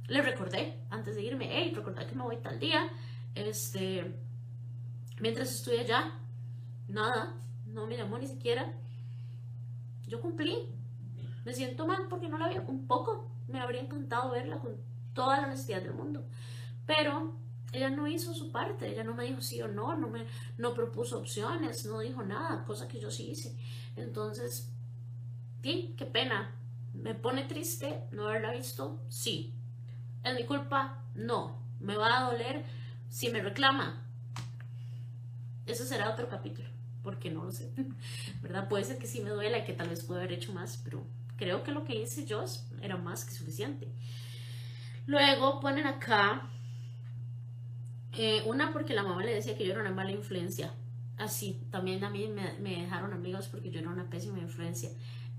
[0.07, 2.89] le recordé antes de irme, hey, recordá que me voy tal día,
[3.35, 4.15] este,
[5.19, 6.19] mientras estuve allá,
[6.87, 7.35] nada,
[7.65, 8.73] no me llamó ni siquiera,
[10.07, 10.69] yo cumplí,
[11.45, 14.75] me siento mal porque no la vi un poco, me habría encantado verla con
[15.13, 16.25] toda la honestidad del mundo.
[16.89, 17.35] Pero
[17.71, 20.25] ella no hizo su parte, ella no me dijo sí o no, no me
[20.57, 23.55] no propuso opciones, no dijo nada, cosa que yo sí hice.
[23.95, 24.71] Entonces,
[25.61, 26.55] sí, qué pena.
[26.95, 28.99] ¿Me pone triste no haberla visto?
[29.07, 29.53] Sí.
[30.23, 31.03] ¿Es mi culpa?
[31.13, 31.59] No.
[31.79, 32.65] ¿Me va a doler
[33.07, 34.03] si me reclama?
[35.67, 36.69] Ese será otro capítulo,
[37.03, 37.71] porque no lo sé.
[38.41, 38.67] ¿Verdad?
[38.67, 41.05] Puede ser que sí me duela y que tal vez pude haber hecho más, pero
[41.37, 42.43] creo que lo que hice yo
[42.81, 43.93] era más que suficiente.
[45.05, 46.49] Luego ponen acá
[48.13, 50.73] eh, una porque la mamá le decía que yo era una mala influencia.
[51.17, 54.89] Así, también a mí me, dejaron amigos porque yo era una pésima influencia.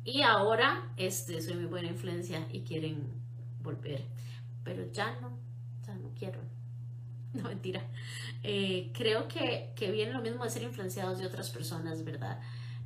[0.04, 3.02] Y ahora este, soy muy buena influencia y quieren
[3.62, 4.04] volver.
[4.62, 5.38] Pero ya no,
[5.87, 6.40] ya no quiero.
[7.33, 7.80] No, mentira.
[8.42, 12.40] Eh, creo que, que viene lo mismo de ser influenciados de otras personas, ¿verdad?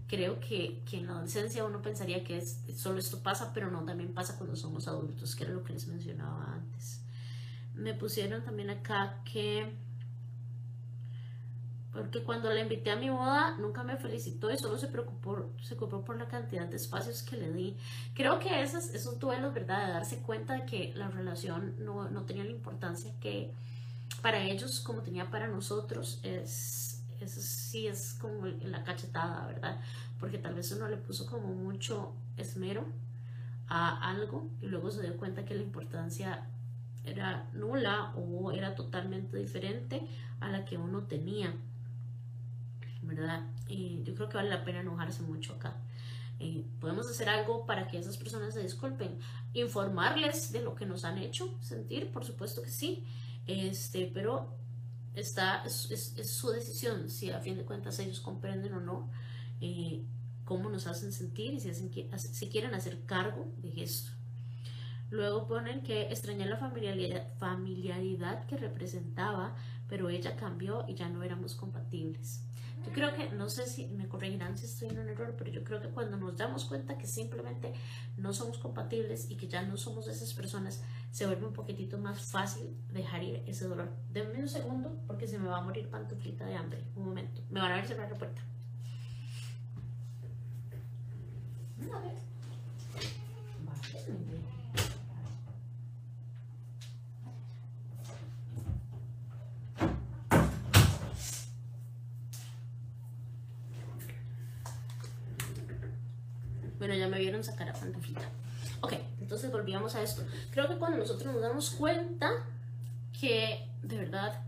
[0.06, 3.86] Creo que, que en la adolescencia uno pensaría que es, solo esto pasa, pero no,
[3.86, 7.03] también pasa cuando somos adultos, que era lo que les mencionaba antes
[7.74, 9.76] me pusieron también acá que
[11.94, 15.76] porque cuando la invité a mi boda nunca me felicitó y solo se preocupó, se
[15.76, 17.76] preocupó por la cantidad de espacios que le di.
[18.14, 19.86] Creo que esos duelos, ¿verdad?
[19.86, 23.52] De darse cuenta de que la relación no, no tenía la importancia que
[24.22, 29.80] para ellos como tenía para nosotros, es, eso sí es como la cachetada, ¿verdad?
[30.18, 32.84] Porque tal vez uno le puso como mucho esmero
[33.68, 36.48] a algo y luego se dio cuenta que la importancia
[37.04, 40.06] era nula o era totalmente diferente
[40.40, 41.54] a la que uno tenía,
[43.02, 43.46] ¿verdad?
[43.68, 45.76] Y yo creo que vale la pena enojarse mucho acá.
[46.40, 49.18] Eh, podemos hacer algo para que esas personas se disculpen,
[49.52, 53.04] informarles de lo que nos han hecho sentir, por supuesto que sí,
[53.46, 54.56] este, pero
[55.14, 59.10] está, es, su decisión si a fin de cuentas ellos comprenden o no
[59.60, 60.02] eh,
[60.44, 64.10] cómo nos hacen sentir y si, hacen, si quieren hacer cargo de esto.
[65.14, 69.54] Luego ponen que extrañé la familiaridad, familiaridad que representaba,
[69.88, 72.42] pero ella cambió y ya no éramos compatibles.
[72.84, 75.62] Yo creo que, no sé si me corregirán si estoy en un error, pero yo
[75.62, 77.72] creo que cuando nos damos cuenta que simplemente
[78.16, 82.20] no somos compatibles y que ya no somos esas personas, se vuelve un poquitito más
[82.20, 83.92] fácil dejar ir ese dolor.
[84.10, 86.82] Denme un segundo porque se me va a morir pantuflita de hambre.
[86.96, 87.40] Un momento.
[87.50, 88.42] Me van a ver cerrar la puerta.
[91.92, 92.24] A ver.
[106.84, 108.28] Bueno, ya me vieron sacar a pantuflita.
[108.82, 110.24] Ok, entonces volvíamos a esto.
[110.50, 112.30] Creo que cuando nosotros nos damos cuenta
[113.18, 114.40] que de verdad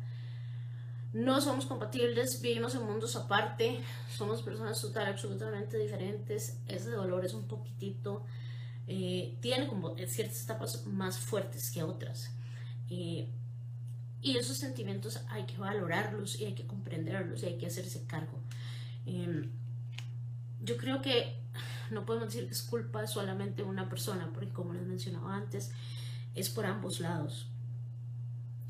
[1.13, 3.81] no somos compatibles, vivimos en mundos aparte,
[4.15, 8.25] somos personas total, absolutamente diferentes, ese dolor es un poquitito,
[8.87, 12.33] eh, tiene como ciertas etapas más fuertes que otras.
[12.89, 18.41] y esos sentimientos hay que valorarlos y hay que comprenderlos y hay que hacerse cargo.
[19.07, 19.53] Em,
[20.61, 21.46] yo creo que
[21.91, 25.71] no podemos decir que es culpa solamente de una persona, porque como les mencionaba antes,
[26.35, 27.49] es por ambos lados.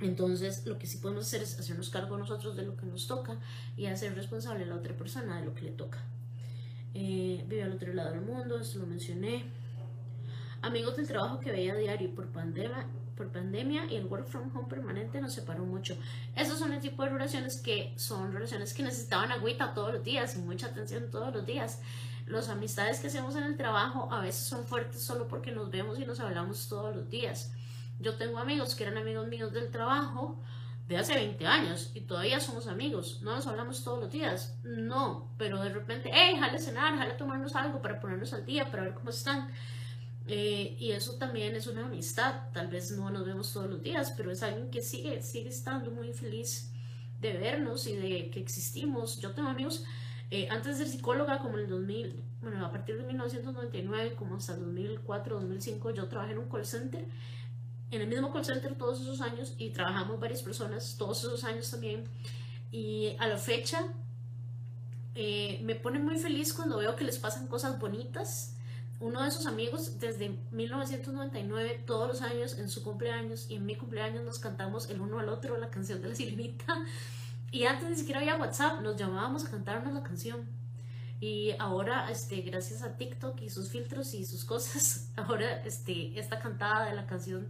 [0.00, 3.38] Entonces, lo que sí podemos hacer es hacernos cargo nosotros de lo que nos toca
[3.76, 5.98] y hacer responsable a la otra persona de lo que le toca.
[6.94, 9.44] Eh, vive al otro lado del mundo, esto lo mencioné.
[10.62, 14.68] Amigos del trabajo que veía diario por pandemia, por pandemia y el work from home
[14.68, 15.96] permanente nos separó mucho.
[16.34, 20.36] Esos son el tipo de relaciones que son relaciones que necesitaban agüita todos los días
[20.36, 21.80] y mucha atención todos los días.
[22.26, 25.98] Las amistades que hacemos en el trabajo a veces son fuertes solo porque nos vemos
[25.98, 27.52] y nos hablamos todos los días.
[28.00, 30.42] Yo tengo amigos que eran amigos míos del trabajo
[30.88, 33.20] de hace 20 años y todavía somos amigos.
[33.22, 37.54] No nos hablamos todos los días, no, pero de repente, hey, jale cenar, jale tomarnos
[37.54, 39.48] algo para ponernos al día, para ver cómo están.
[40.28, 42.50] Eh, y eso también es una amistad.
[42.52, 45.92] Tal vez no nos vemos todos los días, pero es alguien que sigue, sigue estando
[45.92, 46.72] muy feliz
[47.20, 49.20] de vernos y de que existimos.
[49.20, 49.84] Yo tengo amigos
[50.30, 54.36] eh, antes de ser psicóloga, como en el 2000, bueno, a partir de 1999, como
[54.36, 57.04] hasta el 2004, 2005, yo trabajé en un call center,
[57.90, 61.70] en el mismo call center todos esos años y trabajamos varias personas todos esos años
[61.70, 62.04] también.
[62.72, 63.86] Y a la fecha
[65.14, 68.54] eh, me pone muy feliz cuando veo que les pasan cosas bonitas.
[68.98, 73.76] Uno de esos amigos, desde 1999, todos los años, en su cumpleaños y en mi
[73.76, 76.84] cumpleaños, nos cantamos el uno al otro la canción de la sirenita.
[77.50, 80.48] Y antes ni siquiera había WhatsApp, nos llamábamos a cantarnos la canción.
[81.20, 86.38] Y ahora, este, gracias a TikTok y sus filtros y sus cosas, ahora este, esta
[86.38, 87.48] cantada de la canción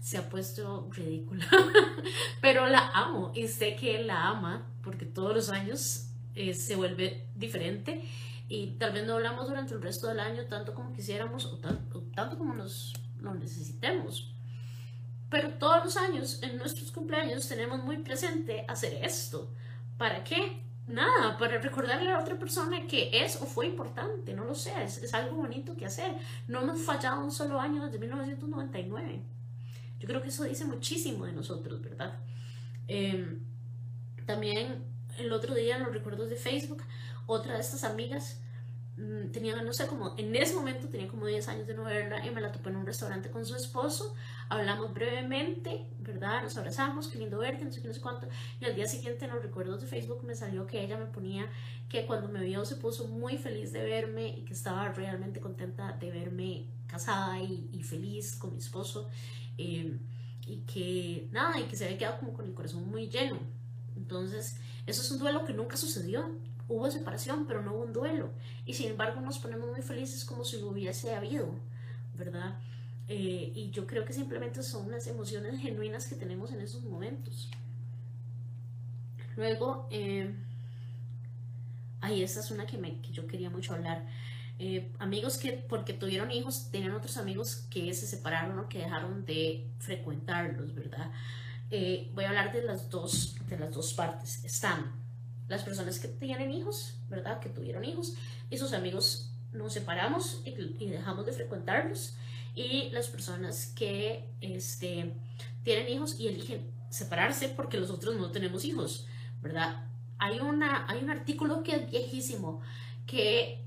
[0.00, 1.46] se ha puesto ridícula.
[2.40, 6.76] Pero la amo y sé que él la ama porque todos los años eh, se
[6.76, 8.04] vuelve diferente
[8.48, 12.00] y tal vez no hablamos durante el resto del año tanto como quisiéramos o, o
[12.14, 14.33] tanto como nos lo necesitemos.
[15.34, 19.50] Pero todos los años, en nuestros cumpleaños, tenemos muy presente hacer esto.
[19.98, 20.62] ¿Para qué?
[20.86, 24.70] Nada, para recordarle a la otra persona que es o fue importante, no lo sé,
[24.84, 26.14] es, algo bonito que hacer.
[26.46, 29.22] No hemos fallado un solo año desde 1999.
[29.98, 32.16] Yo creo que eso dice muchísimo de nosotros, ¿verdad?
[32.86, 33.40] Em,
[34.26, 34.84] también
[35.18, 36.84] el otro día en los recuerdos de Facebook,
[37.26, 38.40] otra de estas amigas
[38.98, 42.24] mm, tenía, no sé, como en ese momento tenía como 10 años de no verla
[42.24, 44.14] y me la topé en un restaurante con su esposo
[44.48, 46.42] hablamos brevemente, ¿verdad?
[46.42, 48.28] Nos abrazamos, qué lindo verte, no sé qué, no sé cuánto.
[48.60, 51.48] Y al día siguiente en los recuerdos de Facebook me salió que ella me ponía
[51.88, 55.92] que cuando me vio se puso muy feliz de verme y que estaba realmente contenta
[55.92, 59.08] de verme casada y, feliz con mi esposo.
[59.58, 59.98] Em,
[60.46, 63.38] y que nada, y que se había quedado como con el corazón muy lleno.
[63.96, 66.30] Entonces, eso es un duelo que nunca sucedió.
[66.68, 68.30] Hubo separación, pero no hubo un duelo.
[68.66, 71.54] Y sin embargo nos ponemos muy felices como si lo hubiese habido,
[72.14, 72.58] ¿verdad?
[73.08, 77.50] Eh, y yo creo que simplemente son unas emociones genuinas que tenemos en esos momentos.
[79.36, 80.34] Luego, eh,
[82.00, 84.06] ahí esta es una que, me, que yo quería mucho hablar.
[84.58, 89.24] Eh, amigos que porque tuvieron hijos, tenían otros amigos que se separaron o que dejaron
[89.24, 91.10] de frecuentarlos, ¿verdad?
[91.70, 94.44] eh, voy a hablar de las, dos, de las dos partes.
[94.44, 94.92] Están
[95.48, 97.40] las personas que tienen hijos, ¿verdad?
[97.40, 98.14] Que tuvieron hijos
[98.50, 102.16] y sus amigos nos separamos y, y dejamos de frecuentarlos.
[102.54, 105.14] Y las personas que este,
[105.62, 109.06] tienen hijos y eligen separarse porque los otros no tenemos hijos,
[109.42, 109.84] ¿verdad?
[110.18, 112.60] Hay, una, hay un artículo que es viejísimo
[113.06, 113.64] que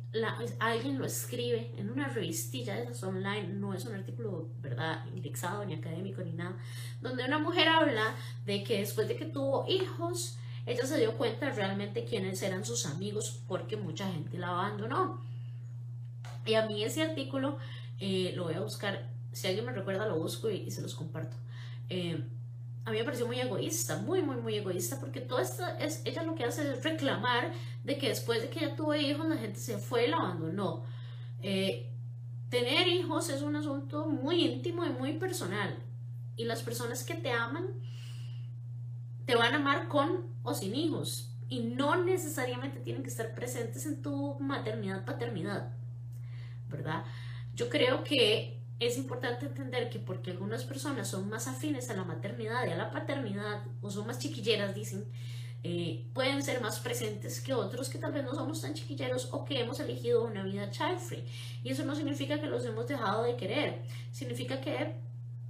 [0.59, 5.65] alguien lo escribe en una revistilla de esas online, no es un artículo, ¿verdad?, indexado
[5.65, 6.57] ni académico ni nada,
[7.01, 11.51] donde una mujer habla de que después de que tuvo hijos, ella se dio cuenta
[11.51, 15.21] realmente quiénes eran sus amigos porque mucha gente la abandonó.
[16.45, 17.57] Y a mí ese artículo
[17.99, 21.37] eh, lo voy a buscar, si alguien me recuerda lo busco y, se los comparto.
[21.89, 22.23] Eh,
[22.85, 26.23] a mí me pareció muy egoísta, muy, muy, muy egoísta, porque todo esto es, ella
[26.23, 27.51] lo que hace es reclamar
[27.83, 30.83] de que después de que ella tuvo hijos, la gente se fue y la abandonó.
[31.41, 31.91] Eh,
[32.49, 35.75] tener hijos es un asunto muy íntimo y muy personal.
[36.37, 37.67] Y las personas que te aman
[39.25, 41.33] te van a amar con o sin hijos.
[41.49, 45.73] Y no necesariamente tienen que estar presentes en tu maternidad, paternidad.
[46.69, 47.03] ¿Verdad?
[47.57, 52.03] Yo creo que es importante entender que porque algunas personas son más afines a la
[52.03, 55.05] maternidad y a la paternidad, o son más chiquilleras, dicen,
[55.63, 59.43] eh, pueden ser más presentes que otros que tal vez no somos tan chiquilleros o
[59.43, 61.25] que hemos elegido una vida child free.
[61.63, 64.93] Y eso no significa que los hemos dejado de querer, significa que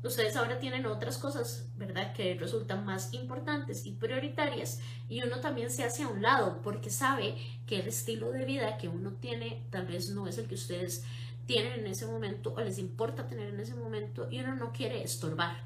[0.02, 5.72] ustedes ahora tienen otras cosas, ¿verdad?, que resultan más importantes y prioritarias y uno también
[5.72, 9.68] se hace a un lado porque sabe que el estilo de vida que uno tiene
[9.72, 11.04] tal vez no es el que ustedes
[11.48, 15.02] tienen en ese momento o les importa tener en ese momento y uno no quiere
[15.02, 15.64] estorbar.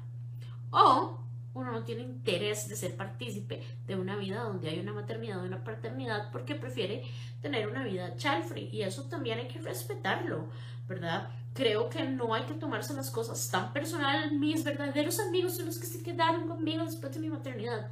[0.70, 1.18] O
[1.54, 5.44] uno no tiene interés de ser partícipe de una vida donde hay una maternidad o
[5.44, 7.04] una paternidad porque prefiere
[7.42, 10.48] tener una vida child free y eso también hay que respetarlo,
[10.88, 11.28] ¿verdad?
[11.52, 14.32] Creo que no hay que tomarse las cosas tan personal.
[14.32, 17.90] Mis verdaderos amigos son los que se quedaron conmigo después de mi maternidad.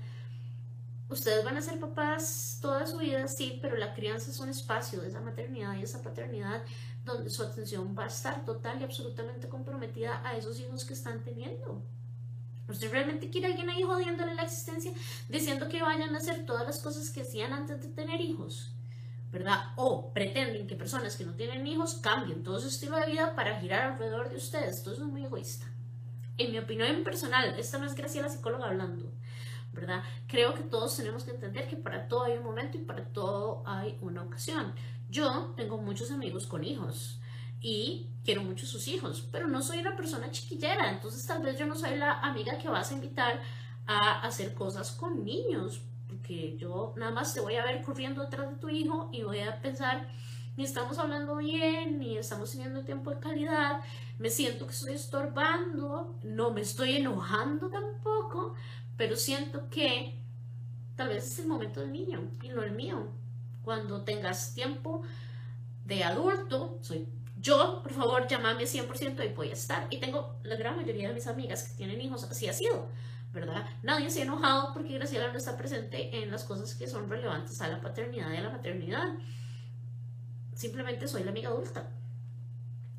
[1.11, 5.01] Ustedes van a ser papás toda su vida, sí, pero la crianza es un espacio
[5.01, 6.63] de esa maternidad y esa paternidad
[7.05, 11.23] donde su atención va a estar total y absolutamente comprometida a esos hijos que están
[11.23, 11.83] teniendo.
[12.69, 14.93] ¿Usted realmente quiere a alguien ahí jodiéndole la existencia,
[15.29, 18.75] diciendo que vayan a hacer todas las cosas que hacían antes de tener hijos?
[19.33, 19.73] ¿Verdad?
[19.77, 23.61] O pretenden que personas que no tienen hijos cambien todo su estilo de vida para
[23.61, 24.77] girar alrededor de ustedes.
[24.77, 25.67] Esto es muy egoísta.
[26.37, 29.13] En mi opinión personal, esta no es Graciela psicóloga hablando,
[29.73, 30.03] ¿verdad?
[30.27, 33.63] Creo que todos tenemos que entender que para todo hay un momento y para todo
[33.67, 34.75] hay una ocasión.
[35.11, 37.21] Yo tengo muchos amigos con hijos
[37.61, 41.67] y quiero mucho sus hijos, pero no soy una persona chiquillera, entonces tal vez yo
[41.67, 43.43] no soy la amiga que vas a invitar
[43.87, 48.51] a hacer cosas con niños, porque yo nada más te voy a ver corriendo detrás
[48.51, 50.09] de tu hijo y voy a pensar,
[50.57, 53.81] ni estamos hablando bien, ni estamos teniendo tiempo de calidad,
[54.21, 58.55] me siento que estoy estorbando, no me estoy enojando tampoco,
[58.97, 60.23] pero siento que
[60.95, 63.09] tal vez es el momento del niño y no el mío
[63.63, 65.03] cuando tengas tiempo
[65.85, 67.09] de adulto, soy
[67.41, 69.87] yo, por favor, llámame 100% y voy a estar.
[69.91, 72.89] Y tengo la gran mayoría de mis amigas que tienen hijos, así ha sido,
[73.33, 73.67] ¿verdad?
[73.83, 77.61] Nadie se ha enojado porque Graciela no está presente en las cosas que son relevantes
[77.63, 79.15] a la paternidad y a la maternidad.
[80.55, 81.89] Simplemente soy la amiga adulta.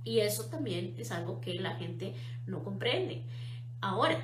[0.04, 2.16] Y eso también es algo que la gente
[2.48, 3.24] no comprende.
[3.82, 4.18] Ahora,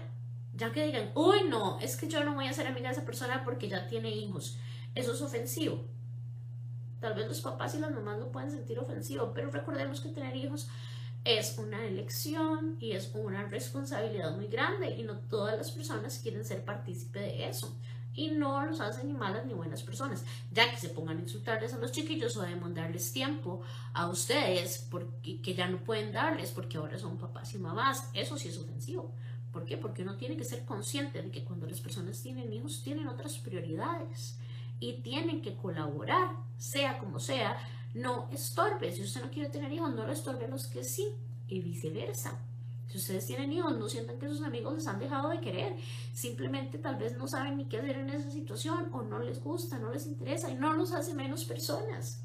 [0.55, 3.05] ya que digan, uy, no, es que yo no voy a ser amiga de esa
[3.05, 4.57] persona porque ya tiene hijos.
[4.95, 5.85] Eso es ofensivo.
[6.99, 10.35] Tal vez los papás y las mamás lo pueden sentir ofensivo, pero recordemos que tener
[10.35, 10.67] hijos
[11.27, 16.45] es una elección y es una responsabilidad muy grande y no todas las personas quieren
[16.45, 17.77] ser partícipe de eso.
[18.13, 21.73] Y no los hacen ni malas ni buenas personas, ya que se pongan a insultarles
[21.73, 23.61] a los chiquillos o a demandarles tiempo
[23.93, 28.09] a ustedes porque, que ya no pueden darles porque ahora son papás y mamás.
[28.13, 29.13] Eso sí es ofensivo.
[29.51, 29.77] ¿Por qué?
[29.77, 33.37] Porque uno tiene que ser consciente de que cuando las personas tienen hijos tienen otras
[33.37, 34.39] prioridades
[34.79, 37.57] y tienen que colaborar, sea como sea,
[37.93, 38.91] no estorbe.
[38.91, 41.07] Si usted no quiere tener hijos, no lo estorbe a los que sí,
[41.47, 42.39] y viceversa.
[42.87, 45.75] Si ustedes tienen hijos, no sientan que sus amigos les han dejado de querer.
[46.13, 49.77] Simplemente tal vez no saben ni qué hacer en esa situación o no les gusta,
[49.77, 52.23] no les interesa y no los hace menos personas.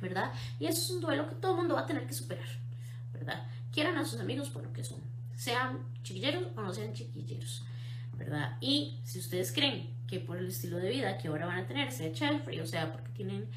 [0.00, 0.32] ¿Verdad?
[0.58, 2.46] Y eso es un duelo que todo el mundo va a tener que superar.
[3.12, 3.46] ¿Verdad?
[3.72, 5.00] Quieran a sus amigos por lo que son.
[5.34, 7.64] Sean chiquilleros o no sean chiquilleros.
[8.20, 8.58] ¿verdad?
[8.60, 11.92] Y si ustedes creen que por el estilo de vida que ahora van a tener,
[11.92, 13.48] sea child free, o sea, porque tienen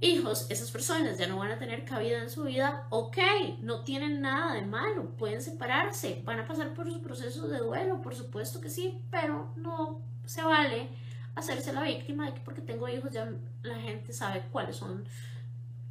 [0.00, 3.18] hijos, esas personas ya no van a tener cabida en su vida, ok,
[3.60, 8.00] no tienen nada de malo, pueden separarse, van a pasar por su proceso de duelo,
[8.00, 10.88] por supuesto que sí, pero no se vale
[11.34, 13.30] hacerse la víctima de que porque tengo hijos ya
[13.62, 15.04] la gente sabe cuáles son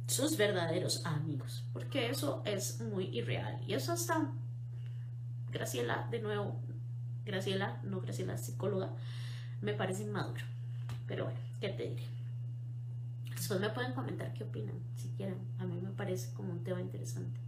[0.06, 3.60] sus verdaderos amigos, porque eso es muy irreal.
[3.66, 4.32] Y eso hasta
[5.50, 6.56] Graciela de nuevo
[7.24, 8.90] Graciela, no Graciela, psicóloga,
[9.60, 10.44] me parece inmaduro.
[11.06, 12.04] Pero bueno, ¿qué te diré?
[13.34, 15.38] Después me pueden comentar qué opinan, si quieren.
[15.58, 17.40] A mí me parece como un tema interesante.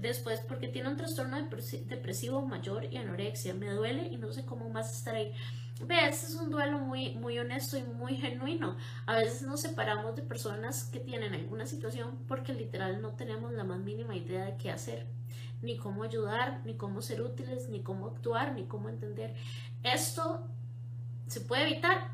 [0.00, 1.36] Después, porque tiene un trastorno
[1.86, 3.52] depresivo mayor y anorexia.
[3.54, 5.32] Me duele y no sé cómo más estar ahí.
[5.86, 8.76] Ve, este es un duelo muy, muy honesto y muy genuino.
[9.06, 13.64] A veces nos separamos de personas que tienen alguna situación porque literal no tenemos la
[13.64, 15.06] más mínima idea de qué hacer,
[15.62, 19.34] ni cómo ayudar, ni cómo ser útiles, ni cómo actuar, ni cómo entender.
[19.84, 20.48] Esto
[21.28, 22.08] se puede evitar.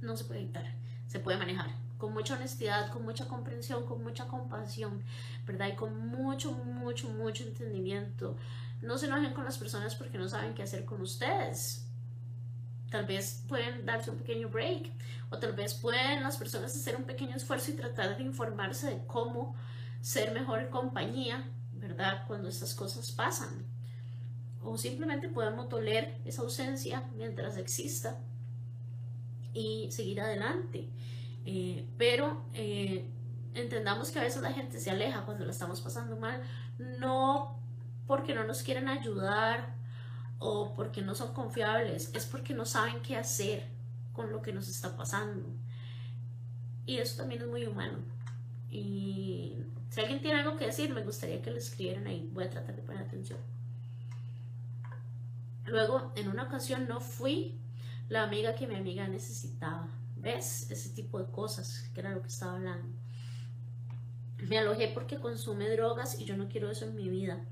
[0.00, 0.74] No se puede evitar,
[1.06, 5.02] se puede manejar con mucha honestidad, con mucha comprensión, con mucha compasión,
[5.46, 5.68] ¿verdad?
[5.68, 8.36] Y con mucho, mucho, mucho entendimiento.
[8.82, 11.86] No se enojen con las personas porque no saben qué hacer con ustedes.
[12.90, 14.92] Tal vez pueden darse un pequeño break
[15.30, 19.06] o tal vez pueden las personas hacer un pequeño esfuerzo y tratar de informarse de
[19.06, 19.56] cómo
[20.00, 22.24] ser mejor compañía, ¿verdad?
[22.26, 23.64] Cuando estas cosas pasan.
[24.66, 28.18] O simplemente podemos toler esa ausencia mientras exista
[29.54, 30.88] y seguir adelante.
[31.44, 33.08] Eh, pero eh,
[33.54, 36.42] entendamos que a veces la gente se aleja cuando la estamos pasando mal,
[36.78, 37.60] no
[38.08, 39.76] porque no nos quieren ayudar
[40.40, 43.68] o porque no son confiables, es porque no saben qué hacer
[44.12, 45.48] con lo que nos está pasando.
[46.86, 47.98] Y eso también es muy humano.
[48.68, 49.56] Y
[49.90, 52.28] si alguien tiene algo que decir, me gustaría que lo escribieran ahí.
[52.32, 53.38] Voy a tratar de poner atención.
[55.66, 57.58] Luego, en una ocasión no fui
[58.08, 59.88] la amiga que mi amiga necesitaba.
[60.16, 60.70] ¿Ves?
[60.70, 62.88] Ese tipo de cosas, que era lo que estaba hablando.
[64.38, 67.44] Me alojé porque consume drogas y yo no quiero eso en mi vida.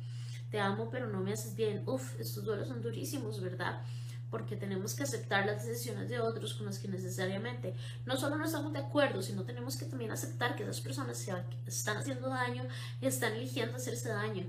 [0.50, 1.82] Te amo, pero no me haces bien.
[1.86, 3.82] Uf, estos duelos son durísimos, ¿verdad?
[4.30, 7.74] Porque tenemos que aceptar las decisiones de otros con las que necesariamente
[8.06, 11.26] no solo no estamos de acuerdo, sino tenemos que también aceptar que esas personas
[11.66, 12.64] están haciendo daño
[13.00, 14.46] y están eligiendo hacerse daño.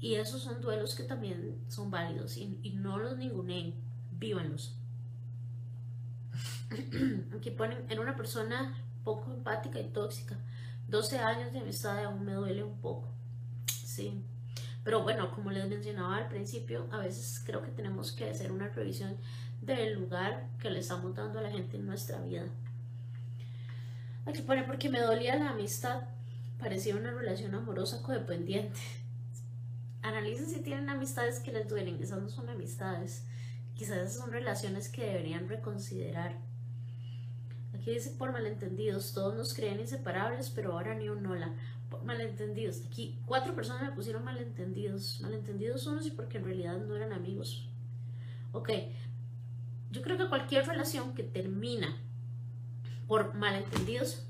[0.00, 3.74] Y esos son duelos que también son válidos y, no los ninguneen,
[4.12, 4.76] vívanlos.
[7.36, 10.38] Aquí ponen en una persona poco empática y tóxica.
[10.88, 13.08] 12 años de amistad aún me duele un poco.
[13.66, 14.22] Sí.
[14.84, 18.68] Pero bueno, como les mencionaba al principio, a veces creo que tenemos que hacer una
[18.68, 19.16] revisión
[19.60, 22.44] del lugar que le estamos dando a la gente en nuestra vida.
[24.24, 26.02] Aquí pone porque me dolía la amistad.
[26.58, 28.78] Parecía una relación amorosa codependiente.
[30.08, 32.02] Analicen si tienen amistades que les duelen.
[32.02, 33.26] Esas no son amistades.
[33.74, 36.38] Quizás esas son relaciones que deberían reconsiderar.
[37.74, 41.54] Aquí dice por malentendidos, todos nos creen inseparables, pero ahora ni un hola.
[41.90, 42.86] Por malentendidos.
[42.86, 45.20] Aquí cuatro personas me pusieron malentendidos.
[45.20, 47.68] Malentendidos unos y porque en realidad no eran amigos.
[48.52, 48.70] Ok,
[49.90, 51.94] yo creo que cualquier relación que termina
[53.06, 54.26] por malentendidos,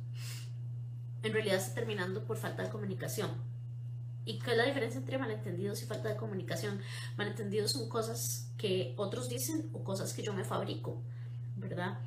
[1.23, 3.31] en realidad está terminando por falta de comunicación.
[4.29, 6.83] ¿Y qué es la diferencia entre malentendidos y falta de comunicación?
[7.17, 11.03] Malentendidos son cosas que otros dicen o cosas que yo me fabrico,
[11.57, 11.99] ¿verdad?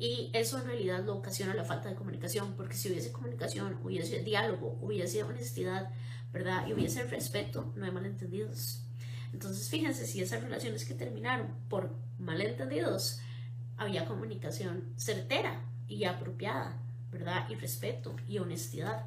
[0.00, 4.24] Y eso en realidad lo ocasiona la falta de comunicación, porque si hubiese comunicación, hubiese
[4.24, 5.90] diálogo, hubiese honestidad,
[6.32, 6.66] ¿verdad?
[6.66, 8.82] Y hubiese respeto, no hay malentendidos.
[9.32, 13.20] Entonces, fíjense, si esas relaciones que terminaron por malentendidos,
[13.76, 17.48] había comunicación certera y apropiada, ¿verdad?
[17.48, 19.06] Y respeto y honestidad,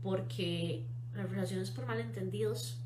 [0.00, 2.80] porque las relaciones por malentendidos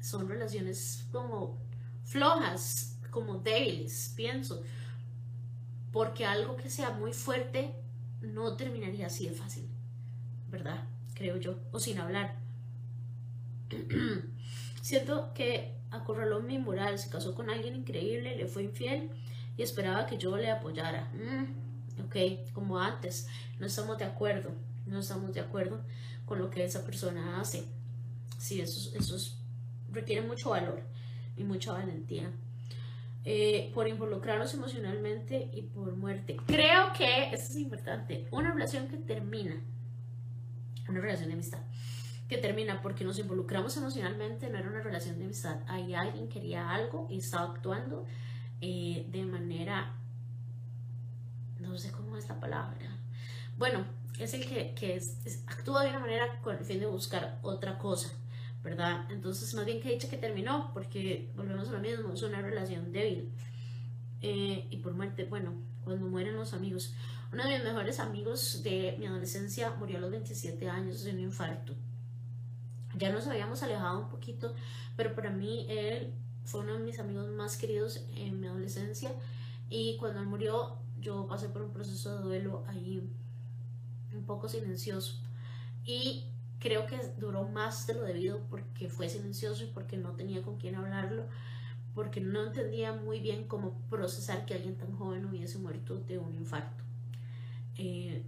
[0.00, 1.58] son relaciones como
[2.04, 4.62] flojas, como débiles, pienso
[5.92, 7.74] porque algo que sea muy fuerte
[8.20, 9.68] no terminaría así de fácil,
[10.48, 10.84] ¿verdad?
[11.14, 12.36] Creo yo, o sin hablar.
[14.82, 19.10] Siento que acorraló mi moral, se casó con alguien increíble, le fue infiel
[19.56, 21.10] y esperaba que yo le apoyara.
[21.14, 23.28] Mm, ok, como antes,
[23.58, 24.52] no estamos de acuerdo,
[24.86, 25.80] no estamos de acuerdo
[26.28, 27.64] con lo que esa persona hace.
[28.38, 29.38] Sí, eso, eso
[29.90, 30.82] requiere mucho valor
[31.36, 32.30] y mucha valentía.
[33.24, 36.36] Eh, por involucrarnos emocionalmente y por muerte.
[36.46, 39.60] Creo que, esto es importante, una relación que termina,
[40.88, 41.60] una relación de amistad,
[42.28, 45.60] que termina porque nos involucramos emocionalmente, no era una relación de amistad.
[45.66, 48.06] Ahí alguien quería algo y estaba actuando
[48.60, 49.94] eh, de manera,
[51.58, 52.98] no sé cómo es la palabra.
[53.58, 53.84] Bueno,
[54.18, 55.00] es el que, que
[55.46, 58.10] actúa de una manera con el fin de buscar otra cosa.
[58.62, 59.06] ¿verdad?
[59.10, 62.92] Entonces, más bien que dicha que terminó, porque volvemos a lo mismo, es una relación
[62.92, 63.30] débil.
[64.20, 65.54] Eh, y por muerte, bueno,
[65.84, 66.94] cuando mueren los amigos.
[67.32, 71.20] Uno de mis mejores amigos de mi adolescencia murió a los 27 años de un
[71.20, 71.74] infarto.
[72.96, 74.54] Ya nos habíamos alejado un poquito,
[74.96, 76.14] pero para mí él
[76.44, 79.12] fue uno de mis amigos más queridos en mi adolescencia.
[79.68, 83.08] Y cuando él murió, yo pasé por un proceso de duelo ahí
[84.12, 85.20] un poco silencioso.
[85.84, 86.24] Y
[86.58, 90.56] creo que duró más de lo debido porque fue silencioso y porque no tenía con
[90.58, 91.26] quién hablarlo.
[91.94, 96.32] porque no entendía muy bien cómo procesar que alguien tan joven hubiese muerto de un
[96.34, 96.84] infarto.
[97.76, 98.24] Eh,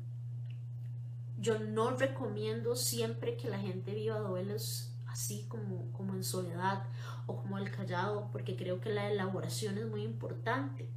[1.39, 6.85] yo no recomiendo siempre que la gente viva duelos así como, como en soledad
[7.27, 10.89] o como el callado, porque creo que la elaboración es muy importante.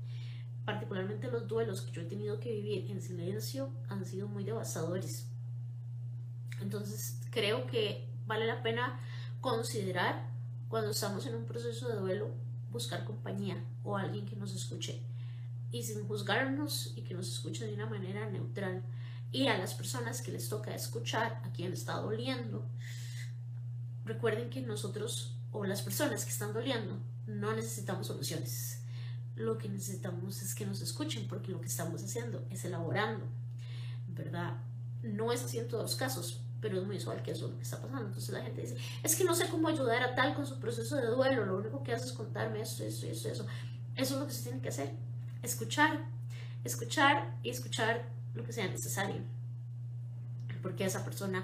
[0.65, 5.27] Particularmente los duelos que yo he tenido que vivir en silencio han sido muy devastadores.
[6.61, 8.99] Entonces creo que vale la pena
[9.41, 10.29] considerar
[10.69, 12.31] cuando estamos en un proceso de duelo
[12.71, 15.03] buscar compañía o alguien que nos escuche
[15.71, 18.83] y sin juzgarnos y que nos escuche de una manera neutral.
[19.31, 22.69] Y a las personas que les toca escuchar, a quien está doliendo,
[24.05, 28.82] recuerden que nosotros o las personas que están doliendo no necesitamos soluciones.
[29.35, 33.25] Lo que necesitamos es que nos escuchen porque lo que estamos haciendo es elaborando,
[34.09, 34.57] ¿verdad?
[35.01, 37.57] No es así en todos los casos, pero es muy usual que eso es lo
[37.57, 38.05] que está pasando.
[38.07, 40.95] Entonces la gente dice, es que no sé cómo ayudar a tal con su proceso
[40.95, 43.45] de duelo, lo único que hace es contarme esto, esto, esto, eso.
[43.95, 44.91] Eso es lo que se tiene que hacer,
[45.41, 46.05] escuchar,
[46.63, 49.21] escuchar y escuchar lo que sea necesario.
[50.61, 51.43] Porque esa persona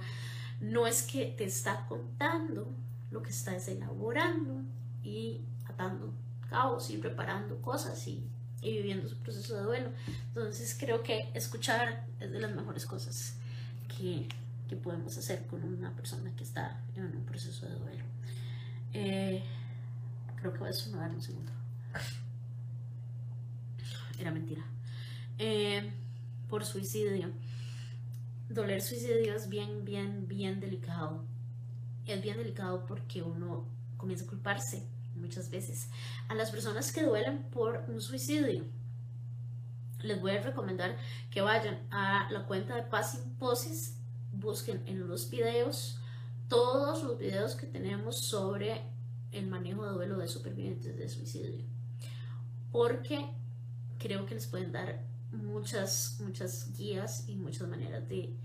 [0.62, 2.72] no es que te está contando,
[3.12, 4.62] lo que está es elaborando
[5.04, 6.14] y atando
[6.50, 8.28] cabos y preparando cosas y,
[8.62, 9.92] viviendo su proceso de duelo.
[10.28, 13.38] Entonces creo que escuchar es de las mejores cosas
[13.88, 14.28] que,
[14.68, 18.04] que podemos hacer con una persona que está en un proceso de duelo.
[18.94, 19.44] Eh,
[20.36, 21.52] creo que voy a sumar un segundo.
[24.20, 24.66] Era mentira.
[25.38, 25.94] Eh,
[26.50, 27.32] por suicidio.
[28.50, 31.24] Doler suicidio es bien, bien, bien delicado.
[32.06, 34.88] Es bien delicado porque uno comienza a culparse
[35.20, 35.90] muchas veces.
[36.28, 38.64] A las personas que duelen por un suicidio,
[40.02, 40.98] les voy a recomendar
[41.30, 43.96] que vayan a la cuenta de Passing Poses
[44.32, 46.00] busquen en los videos
[46.48, 48.82] todos los videos que tenemos sobre
[49.32, 51.64] el manejo de duelo de supervivientes de suicidio.
[52.72, 53.30] Porque
[54.00, 58.36] creo que les pueden dar muchas, muchas guías y muchas maneras de,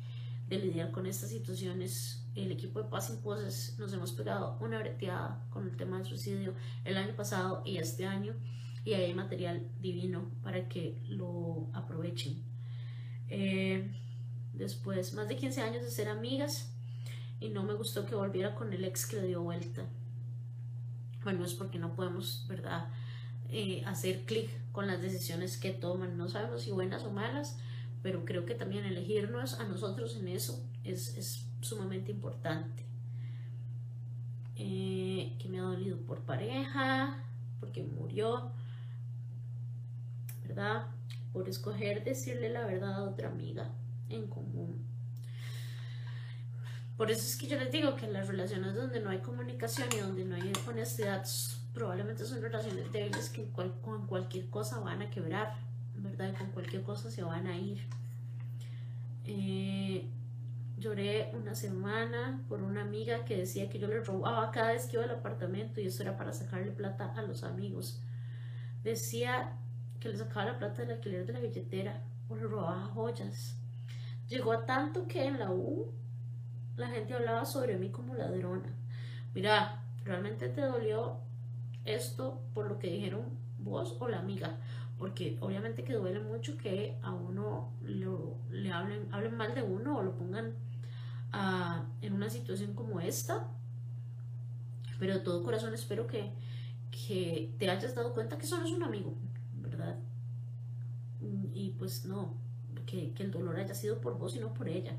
[0.48, 2.26] de lidiar con estas situaciones.
[2.34, 6.54] El equipo de Paz Poses nos hemos pegado una breteada con el tema del suicidio
[6.84, 8.34] el año pasado y este año
[8.84, 12.42] y hay material divino para que lo aprovechen.
[13.28, 13.90] Eh,
[14.52, 16.72] después más de 15 años de ser amigas
[17.40, 19.84] y no me gustó que volviera con el ex que le dio vuelta.
[21.22, 22.88] Bueno, es porque no podemos, ¿verdad?
[23.48, 26.18] Eh, hacer clic con las decisiones que toman.
[26.18, 27.58] No sabemos si buenas o malas,
[28.04, 32.84] pero creo que también elegirnos a nosotros en eso es, sumamente importante.
[34.56, 37.24] Eh, que me ha dolido por pareja,
[37.60, 38.52] porque murió,
[40.46, 40.88] ¿verdad?
[41.32, 43.70] Por escoger decirle la verdad a otra amiga
[44.10, 44.86] en común.
[46.98, 50.00] Por eso es que yo les digo que las relaciones donde no hay comunicación y
[50.00, 51.24] donde no hay honestidad
[51.72, 55.56] probablemente son relaciones débiles que con cualquier cosa van a quebrar,
[56.04, 56.36] ¿verdad?
[56.36, 57.80] con cualquier cosa se van a ir.
[59.26, 60.06] Eh,
[60.76, 64.96] lloré una semana por una amiga que decía que yo le robaba cada vez que
[64.96, 68.02] iba al apartamento y eso era para sacarle plata a los amigos.
[68.82, 69.56] Decía
[69.98, 73.56] que le sacaba la plata del alquiler de la billetera o le robaba joyas.
[74.28, 75.90] Llegó a tanto que en la U
[76.76, 78.74] la gente hablaba sobre mí como ladrona.
[79.34, 81.18] Mira, ¿realmente te dolió
[81.84, 84.58] esto por lo que dijeron vos o la amiga?
[84.98, 90.02] Porque obviamente que duele mucho que a uno le hablen, hablen mal de uno o
[90.02, 90.54] lo pongan
[91.32, 93.48] ah, en una situación como esta.
[94.98, 96.32] Pero de todo corazón espero que,
[96.90, 99.14] que te hayas dado cuenta que solo es un amigo,
[99.60, 99.98] ¿verdad?
[101.52, 102.34] Y pues no,
[102.86, 104.92] que, el dolor haya sido por vos y no por ella.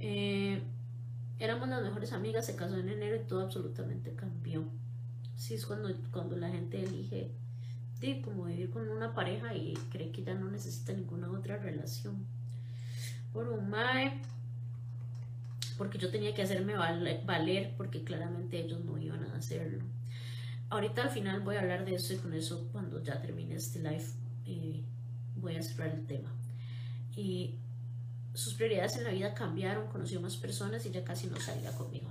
[0.00, 0.62] Eh,
[1.38, 4.64] éramos las mejores amigas, se casó en enero y todo absolutamente cambió.
[5.36, 7.32] Sí, es cuando, cuando la gente elige
[8.22, 12.26] como vivir con una pareja y cree que ya no necesita ninguna otra relación.
[13.32, 14.20] Por un mae,
[15.78, 19.84] porque yo tenía que hacerme valer, porque claramente ellos no iban a hacerlo.
[20.68, 23.78] Ahorita al final voy a hablar de eso y con eso cuando ya termine este
[23.78, 24.06] live
[24.46, 24.82] eh,
[25.36, 26.32] voy a cerrar el tema
[27.16, 27.58] y
[28.34, 32.10] sus prioridades en la vida cambiaron, conoció más personas y ya casi no salía conmigo.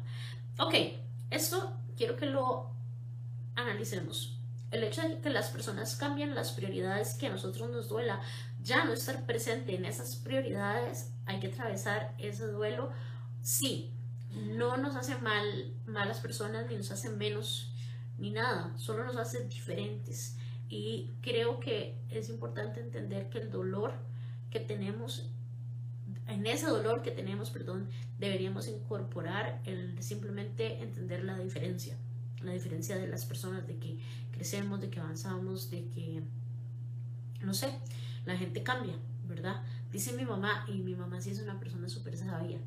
[0.60, 0.76] Ok,
[1.32, 2.70] esto quiero que lo
[3.56, 4.41] analicemos.
[4.72, 8.22] El hecho de que las personas cambien las prioridades que a nosotros nos duela,
[8.62, 12.90] ya no estar presente en esas prioridades, hay que atravesar ese duelo.
[13.42, 13.92] Sí,
[14.34, 17.74] no nos hace mal malas personas, ni nos hace menos,
[18.18, 20.38] ni nada, solo nos hace diferentes.
[20.70, 23.94] Y creo que es importante entender que el dolor
[24.50, 25.30] que tenemos,
[26.28, 31.98] en ese dolor que tenemos, perdón, deberíamos incorporar el simplemente entender la diferencia,
[32.42, 34.00] la diferencia de las personas, de que
[34.42, 36.24] crecemos, de que avanzamos, de que,
[37.42, 37.78] no sé,
[38.26, 38.96] la gente cambia,
[39.28, 39.62] ¿verdad?
[39.92, 42.58] Dice mi mamá, y mi mamá sí es una persona súper sabia,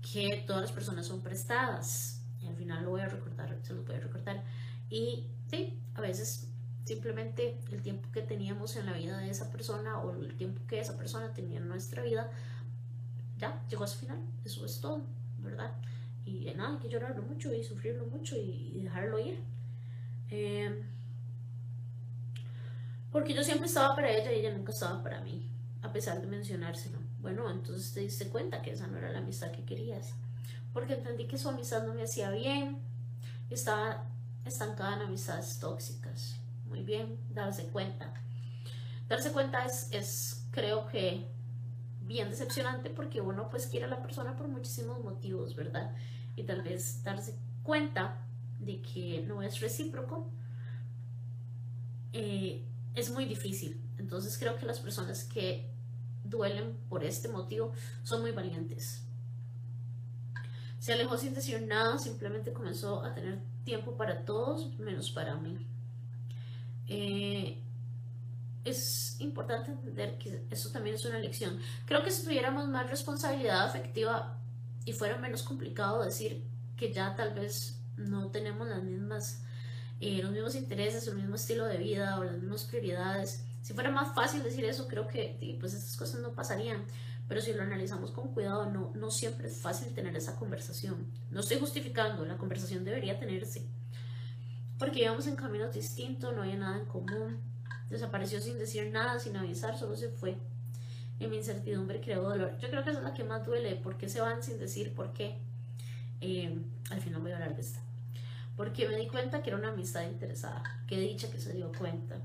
[0.00, 2.22] que todas las personas son prestadas.
[2.40, 4.44] Y al final lo voy a recordar, se lo voy a recordar.
[4.88, 6.48] Y sí, a veces
[6.84, 10.78] simplemente el tiempo que teníamos en la vida de esa persona o el tiempo que
[10.78, 12.30] esa persona tenía en nuestra vida,
[13.36, 14.20] ya llegó a su final.
[14.44, 15.02] Eso es todo,
[15.38, 15.72] ¿verdad?
[16.24, 19.40] Y nada, hay que llorarlo mucho y sufrirlo mucho y, dejarlo ir.
[20.30, 20.84] Eh,
[23.16, 25.50] porque yo siempre estaba para ella y ella nunca estaba para mí,
[25.80, 26.98] a pesar de mencionárselo.
[27.22, 30.12] Bueno, entonces te diste cuenta que esa no era la amistad que querías.
[30.74, 32.82] Porque entendí que su amistad no me hacía bien.
[33.48, 34.04] Estaba
[34.44, 36.36] estancada en amistades tóxicas.
[36.66, 38.12] Muy bien, darse cuenta.
[39.08, 41.26] Darse cuenta es, es creo que,
[42.02, 45.90] bien decepcionante porque uno pues quiere a la persona por muchísimos motivos, ¿verdad?
[46.36, 48.18] Y tal vez darse cuenta
[48.58, 50.30] de que no es recíproco
[52.12, 52.62] eh,
[52.96, 53.80] es muy difícil.
[53.98, 55.70] Entonces creo que las personas que
[56.24, 57.72] duelen por este motivo
[58.02, 59.04] son muy valientes.
[60.80, 65.66] Se alejó sin decir nada, simplemente comenzó a tener tiempo para todos, menos para mí.
[66.88, 67.62] Eh,
[68.64, 71.60] es importante entender que eso también es una lección.
[71.86, 74.38] Creo que si tuviéramos más responsabilidad afectiva
[74.84, 76.44] y fuera menos complicado decir
[76.76, 79.42] que ya tal vez no tenemos las mismas,
[80.00, 83.90] eh, los mismos intereses, el mismo estilo de vida o las mismas prioridades, si fuera
[83.90, 86.84] más fácil decir eso, creo que pues estas cosas no pasarían.
[87.26, 91.10] Pero si lo analizamos con cuidado, no, no siempre es fácil tener esa conversación.
[91.32, 93.66] No estoy justificando, la conversación debería tenerse.
[94.78, 97.40] Porque íbamos en caminos distintos, no había nada en común.
[97.90, 100.36] Desapareció sin decir nada, sin avisar, solo se fue.
[101.18, 102.56] Y mi incertidumbre creó dolor.
[102.60, 103.74] Yo creo que esa es la que más duele.
[103.74, 105.40] ¿Por qué se van sin decir por qué?
[106.20, 106.56] Eh,
[106.90, 107.85] al final voy a hablar de esta.
[108.56, 110.62] Porque me di cuenta que era una amistad interesada.
[110.86, 112.16] Qué dicha que se dio cuenta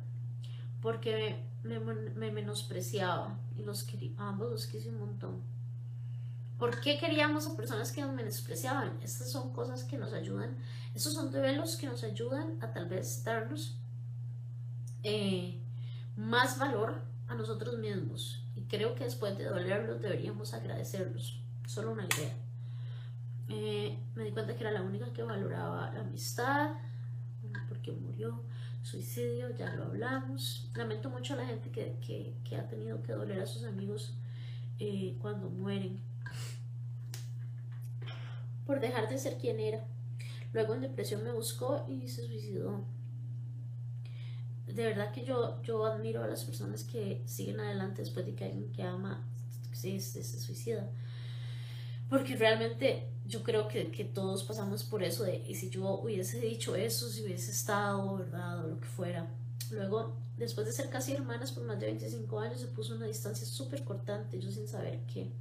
[0.82, 5.42] porque me, me, menospreciaba y los quería, ambos los quise un montón.
[6.58, 9.00] ¿Por qué queríamos a personas que nos menospreciaban?
[9.02, 10.58] Estas son cosas que nos ayudan,
[10.94, 13.80] estos son duelos que nos ayudan a tal vez darnos
[15.04, 15.60] eh,
[16.16, 18.44] más valor a nosotros mismos.
[18.56, 21.42] Y creo que después de dolerlos deberíamos agradecerlos.
[21.66, 22.36] Solo una idea.
[23.54, 26.72] Eh, me di cuenta que era la única que valoraba la amistad,
[27.68, 28.44] porque murió
[28.82, 30.72] suicidio, ya lo hablamos.
[30.74, 34.18] Lamento mucho a la gente que, ha tenido que doler a sus amigos
[34.80, 36.00] eh, cuando mueren
[38.66, 39.86] por dejar de ser quien era.
[40.54, 42.86] Luego en depresión me buscó y se suicidó.
[44.66, 48.46] De verdad que yo, yo admiro a las personas que siguen adelante después de que
[48.46, 49.28] alguien que ama
[49.74, 50.90] se, se, se suicida.
[52.10, 56.40] Porque realmente yo creo que, que, todos pasamos por eso de, y si yo hubiese
[56.40, 58.66] dicho eso, si hubiese estado, ¿verdad?
[58.66, 59.28] O lo que fuera.
[59.72, 63.48] Luego, después de ser casi hermanas por más de 25 años, se puso una distancia
[63.48, 65.32] súper cortante, yo sin saber qué.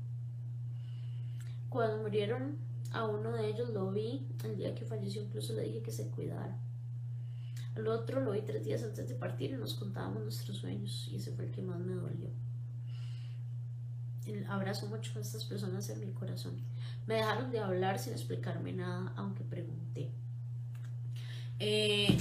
[1.68, 2.58] Cuando murieron
[2.92, 6.08] a uno de ellos lo vi, el día que falleció incluso le dije que se
[6.10, 6.58] cuidara.
[7.74, 11.16] Al otro lo vi tres días antes de partir y nos contábamos nuestros sueños y
[11.16, 12.30] ese fue el que más me dolió.
[14.48, 16.60] Abrazo mucho a estas personas en mi corazón.
[17.06, 20.10] Me dejaron de hablar sin explicarme nada, aunque pregunté.
[21.58, 22.16] Eh,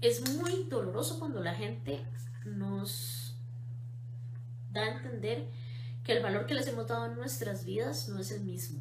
[0.00, 2.04] es muy doloroso cuando la gente
[2.44, 3.36] nos
[4.70, 5.46] da a entender
[6.04, 8.80] que el valor que les hemos dado en nuestras vidas no es el mismo.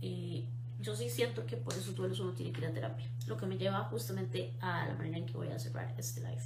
[0.00, 0.48] Eh,
[0.80, 3.46] yo sí siento que por eso duelos uno tiene que ir a terapia, lo que
[3.46, 6.42] me lleva justamente a la manera en que voy a cerrar este live.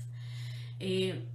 [0.78, 1.28] Eh,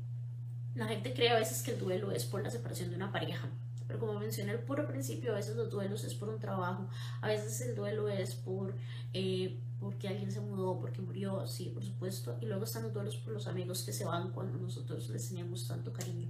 [0.74, 3.50] la gente cree a veces que el duelo es por la separación de una pareja,
[3.88, 6.88] pero como mencioné al puro principio, a veces los duelos es por un trabajo,
[7.22, 8.76] a veces el duelo es por
[9.14, 12.38] eh, porque alguien se mudó, porque murió, sí, por supuesto.
[12.42, 15.68] Y luego están los duelos por los amigos que se van cuando nosotros les teníamos
[15.68, 16.28] tanto cariño.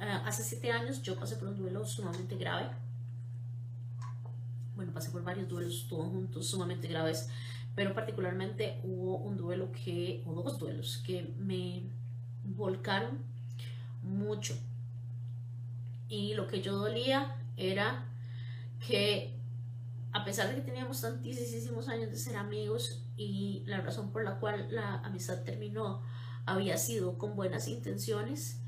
[0.00, 2.68] Ah, hace siete años yo pasé por un duelo sumamente grave.
[4.74, 7.28] Bueno, pasé por varios duelos todos juntos sumamente graves,
[7.76, 11.84] pero particularmente hubo un duelo que, o dos duelos que me
[12.42, 13.18] volcaron
[14.02, 14.58] mucho
[16.08, 18.06] y lo que yo dolía era
[18.86, 19.34] que
[20.12, 24.38] a pesar de que teníamos tantísimos años de ser amigos y la razón por la
[24.38, 26.02] cual la amistad terminó
[26.46, 28.60] había sido con buenas intenciones,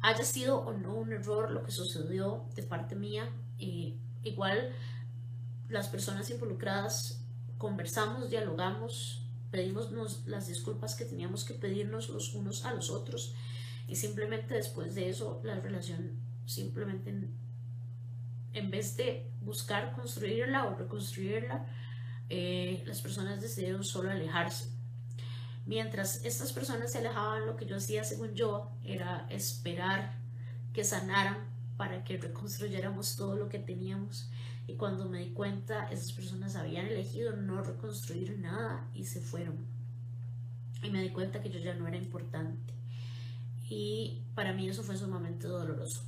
[0.00, 4.72] haya sido o no un error lo que sucedió de parte mía, eh, igual
[5.68, 7.20] las personas involucradas
[7.56, 9.92] conversamos, dialogamos, pedimos
[10.26, 13.34] las disculpas que teníamos que pedirnos los unos a los otros
[13.86, 17.10] y simplemente después de eso la relación simplemente
[18.52, 21.66] en, vez de buscar construirla o reconstruirla,
[22.28, 24.70] eh, las personas decidieron solo alejarse.
[25.66, 30.18] Mientras estas personas se alejaban, lo que yo hacía, según yo, era esperar
[30.72, 31.38] que sanaran
[31.76, 34.30] para que reconstruyéramos todo lo que teníamos.
[34.66, 39.66] Y cuando me di cuenta, esas personas habían elegido no reconstruir nada y se fueron.
[40.82, 42.74] Y me di cuenta que yo ya no era importante.
[43.74, 46.04] Y para mí eso fue sumamente doloroso.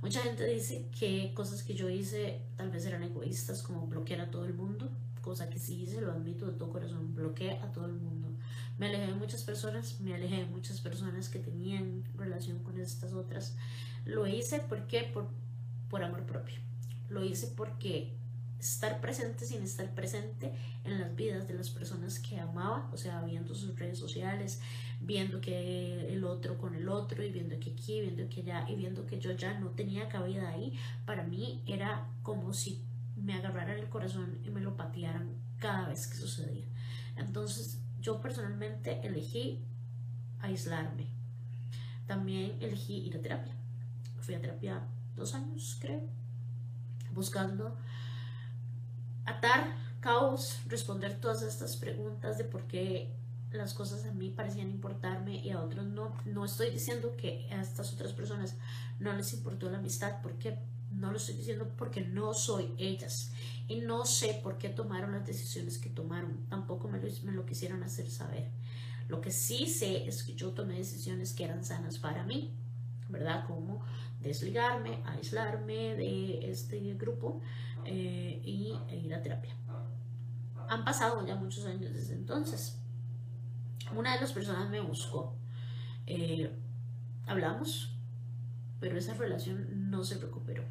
[0.00, 4.30] Mucha gente dice que cosas que yo hice tal vez eran egoístas, como bloquear a
[4.30, 4.88] todo el mundo,
[5.20, 8.28] cosa que sí hice, lo admito de todo corazón, bloqueé a todo el mundo.
[8.78, 13.12] Me alejé de muchas personas, me alejé de muchas personas que tenían relación con estas
[13.12, 13.56] otras.
[14.06, 15.28] Lo hice porque por,
[15.90, 16.56] por amor propio.
[17.10, 18.10] Lo hice porque
[18.62, 20.52] estar presente sin estar presente
[20.84, 24.60] en las vidas de las personas que amaba, o sea, viendo sus redes sociales,
[25.00, 28.76] viendo que el otro con el otro y viendo que aquí, viendo que allá y
[28.76, 32.84] viendo que yo ya no tenía cabida ahí, para mí era como si
[33.16, 36.66] me agarraran el corazón y me lo patearan cada vez que sucedía.
[37.16, 39.64] Entonces yo personalmente elegí
[40.38, 41.08] aislarme.
[42.06, 43.56] También elegí ir a terapia.
[44.20, 44.86] Fui a terapia
[45.16, 46.02] dos años, creo,
[47.12, 47.76] buscando
[49.24, 53.14] atar caos, responder todas estas preguntas de por qué
[53.52, 56.14] las cosas a mí parecían importarme y a otros no.
[56.24, 58.56] No estoy diciendo que a estas otras personas
[58.98, 60.58] no les importó la amistad, porque
[60.90, 63.32] no lo estoy diciendo porque no soy ellas
[63.68, 66.46] y no sé por qué tomaron las decisiones que tomaron.
[66.48, 68.50] Tampoco me lo, me lo quisieron hacer saber.
[69.08, 72.54] Lo que sí sé es que yo tomé decisiones que eran sanas para mí,
[73.08, 73.46] ¿verdad?
[73.46, 73.84] Como
[74.20, 77.40] desligarme, aislarme de este grupo
[77.84, 79.54] eh, y e ir a terapia.
[80.68, 82.78] Han pasado ya muchos años desde entonces.
[83.94, 85.36] Una de las personas me buscó.
[86.06, 86.50] Eh,
[87.26, 87.96] hablamos,
[88.80, 90.64] pero esa relación no se recuperó.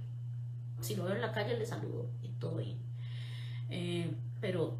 [0.80, 2.80] Si lo veo en la calle le saludo y todo bien.
[3.70, 4.80] Eh, pero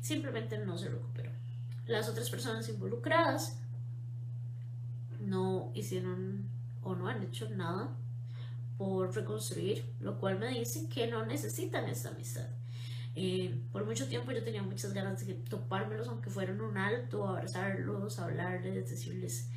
[0.00, 1.30] simplemente no se recuperó.
[1.86, 3.60] Las otras personas involucradas
[5.20, 6.48] no hicieron
[6.82, 7.96] o no han hecho nada
[8.80, 12.46] por reconstruir, lo cual me dice que no necesitan esta amistad.
[13.14, 18.18] Eh, por mucho tiempo yo tenía muchas ganas de topármelos, aunque fueran un alto, abrazarlos,
[18.18, 19.50] hablarles, decirles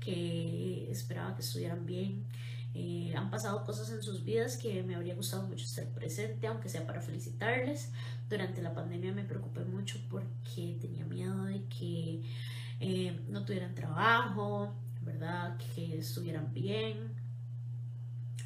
[0.00, 2.24] que esperaba que estuvieran bien.
[2.72, 6.70] Eh, han pasado cosas en sus vidas que me habría gustado mucho estar presente, aunque
[6.70, 7.92] sea para felicitarles.
[8.30, 12.22] Durante la pandemia me preocupé mucho porque tenía miedo de que
[12.80, 14.72] eh, no tuvieran trabajo,
[15.02, 15.58] ¿verdad?
[15.58, 17.19] Que estuvieran bien.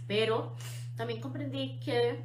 [0.06, 0.54] Pero
[0.96, 2.24] también comprendí que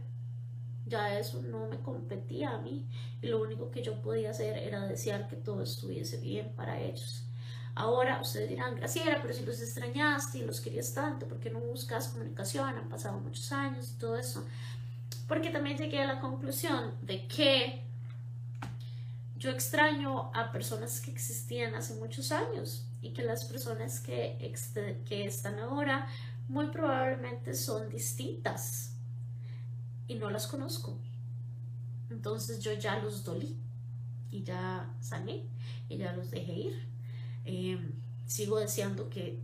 [0.86, 2.88] ya eso no me competía a mí
[3.22, 7.26] y lo único que yo podía hacer era desear que todo estuviese bien para ellos.
[7.76, 11.60] Ahora ustedes dirán, Graciela, pero si los extrañaste y los querías tanto, ¿por qué no
[11.60, 12.76] buscas comunicación?
[12.76, 14.46] Han pasado muchos años y todo eso.
[15.28, 17.84] Porque también llegué a la conclusión de que
[19.38, 24.54] yo extraño a personas que existían hace muchos años y que las personas que,
[25.08, 26.08] que están ahora
[26.50, 28.96] muy probablemente son distintas
[30.08, 30.98] y no las conozco.
[32.10, 33.56] Entonces yo ya los dolí
[34.32, 35.46] y ya sané
[35.88, 36.88] y ya los dejé ir.
[37.46, 37.92] Em,
[38.26, 39.40] sigo deseando que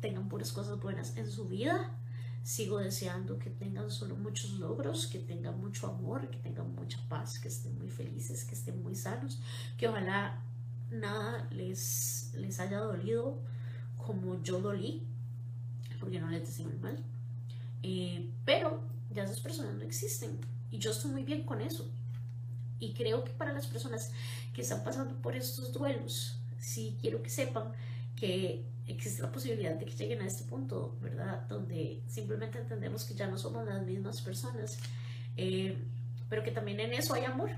[0.00, 1.96] tengan puras cosas buenas en su vida.
[2.42, 7.38] Sigo deseando que tengan solo muchos logros, que tengan mucho amor, que tengan mucha paz,
[7.38, 9.40] que estén muy felices, que estén muy sanos,
[9.78, 10.42] que ojalá
[10.90, 13.40] nada les, les haya dolido
[13.96, 15.06] como yo dolí,
[16.02, 16.98] porque no les deseo mal.
[17.84, 20.40] Eh, pero ya esas personas no existen
[20.72, 21.88] y yo estoy muy bien con eso.
[22.80, 24.10] Y creo que para las personas
[24.52, 27.72] que están pasando por estos duelos, sí quiero que sepan
[28.16, 31.46] que existe la posibilidad de que lleguen a este punto, ¿verdad?
[31.48, 34.78] Donde simplemente entendemos que ya no somos las mismas personas,
[35.36, 35.78] eh,
[36.28, 37.50] pero que también en eso hay amor,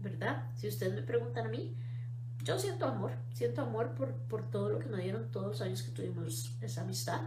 [0.00, 0.44] ¿verdad?
[0.56, 1.74] Si ustedes me preguntan a mí,
[2.42, 5.82] yo siento amor, siento amor por, por todo lo que me dieron todos los años
[5.82, 7.20] que tuvimos esa amistad.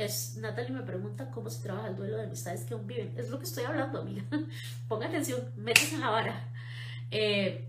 [0.00, 3.12] Es, Natalie me pregunta cómo se trabaja el duelo de amistades que aún viven.
[3.18, 4.24] Es lo que estoy hablando, amiga.
[4.88, 6.48] Ponga atención, métese en la vara.
[7.10, 7.68] Eh,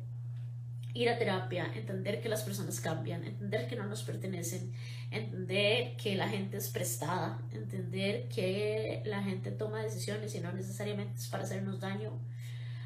[0.93, 4.71] ir a terapia, entender que las personas cambian, entender que no nos pertenecen,
[5.09, 11.17] entender que la gente es prestada, entender que la gente toma decisiones y no necesariamente
[11.17, 12.17] es para hacernos daño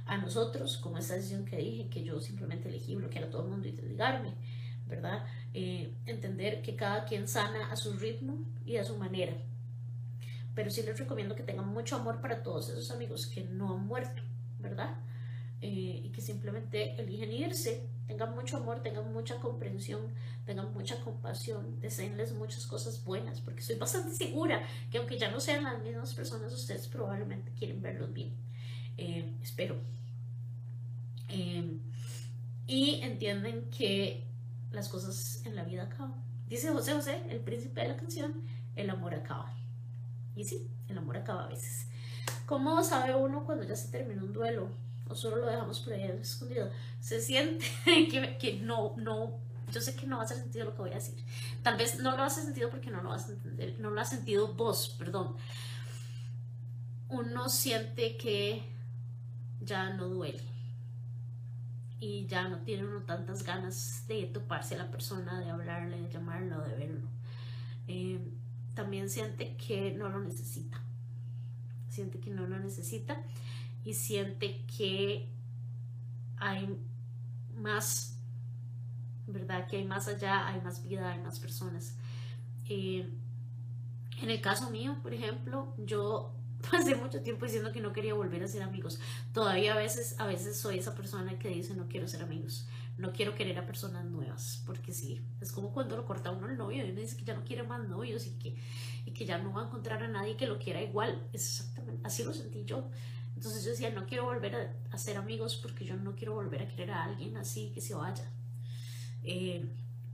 [0.08, 3.50] a nosotros, como esa decisión que dije, que yo simplemente elegí bloquear a todo el
[3.50, 4.34] mundo y desligarme,
[4.88, 5.26] ¿verdad?
[5.54, 9.34] Eh, entender que cada quien sana a su ritmo y a su manera.
[10.54, 13.86] Pero sí les recomiendo que tengan mucho amor para todos esos amigos que no han
[13.86, 14.22] muerto,
[14.60, 14.96] ¿verdad?
[15.62, 20.14] Eh, y que simplemente eligen irse tengan mucho amor, tengan mucha comprensión,
[20.46, 25.40] tengan mucha compasión, deseenles muchas cosas buenas, porque estoy bastante segura que aunque ya no
[25.40, 28.34] sean las mismas personas, ustedes probablemente quieren verlos bien.
[28.98, 29.76] Eh, espero.
[31.28, 31.80] Em,
[32.68, 34.24] y entienden que
[34.76, 36.24] las cosas en la vida acaban.
[36.48, 38.44] Dice José José, el príncipe de la canción,
[38.76, 39.54] el amor acaba.
[40.36, 41.88] Y sí, el amor acaba a veces.
[42.46, 44.70] ¿Cómo sabe uno cuando ya se terminó un duelo?
[45.08, 46.70] O solo lo dejamos por ahí escondido.
[47.00, 49.40] Se siente que, que no, no,
[49.72, 51.16] yo sé que no va a hacer sentido lo que voy a decir.
[51.64, 54.96] Tal vez no lo hace sentido porque no lo entender, no lo ha sentido vos,
[55.00, 55.36] perdón.
[57.10, 58.64] Uno siente que
[59.62, 60.55] ya no duele
[62.00, 66.10] y ya no tiene uno tantas ganas de toparse a la persona, de hablarle, de
[66.10, 67.08] llamarlo, de verlo.
[67.88, 68.20] Eh,
[68.74, 70.82] también siente que no lo necesita.
[71.90, 73.24] Siente que no lo necesita
[73.86, 75.30] y siente que
[76.38, 76.78] hay
[77.56, 78.20] más,
[79.28, 79.68] ¿verdad?
[79.68, 81.96] Que hay más allá, hay más vida, hay más personas.
[82.68, 83.10] Eh,
[84.22, 86.34] en el caso mío, por ejemplo, yo
[86.72, 89.00] pasé mucho tiempo diciendo que no quería volver a ser amigos.
[89.34, 93.12] Todavía a veces, a veces soy esa persona que dice no quiero ser amigos, no
[93.12, 96.86] quiero querer a personas nuevas, porque sí, es como cuando lo corta uno el novio
[96.86, 98.56] y uno dice que ya no quiere más novios y que,
[99.06, 101.28] y que ya no va a encontrar a nadie que lo quiera igual.
[101.34, 102.90] exactamente, así lo sentí yo.
[103.36, 106.68] Entonces yo decía, no quiero volver a, ser amigos porque yo no quiero volver a
[106.70, 108.32] querer a alguien así que se vaya.
[109.24, 109.66] Eh,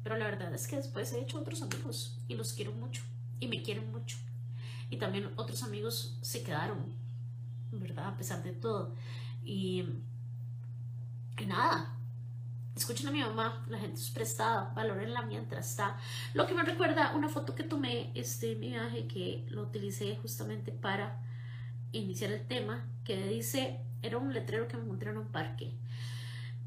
[0.03, 3.03] pero la verdad es que después he hecho otros amigos y los quiero mucho
[3.39, 4.17] y me quieren mucho
[4.91, 6.93] y también otros amigos se quedaron,
[7.71, 8.07] ¿verdad?
[8.07, 8.93] A pesar de todo.
[9.43, 9.85] Y,
[11.47, 11.95] nada,
[12.75, 15.97] escuchen a mi mamá, la gente es prestada, valorenla mientras está.
[16.33, 20.73] Lo que me recuerda una foto que tomé este, mi viaje, que lo utilicé justamente
[20.73, 21.23] para
[21.93, 25.73] iniciar el tema, que dice, era un letrero que me encontré en un parque.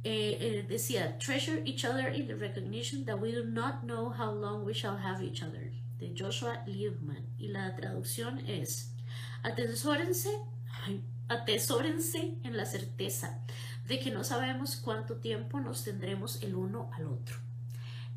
[0.03, 4.33] Eh, eh, decía, treasure each other in the recognition that we do not know how
[4.33, 8.95] long we shall have each other de Joshua Liebman y la traducción es
[9.43, 10.31] atesórense,
[11.29, 13.41] atesórense en la certeza
[13.87, 17.37] de que no sabemos cuánto tiempo nos tendremos el uno al otro.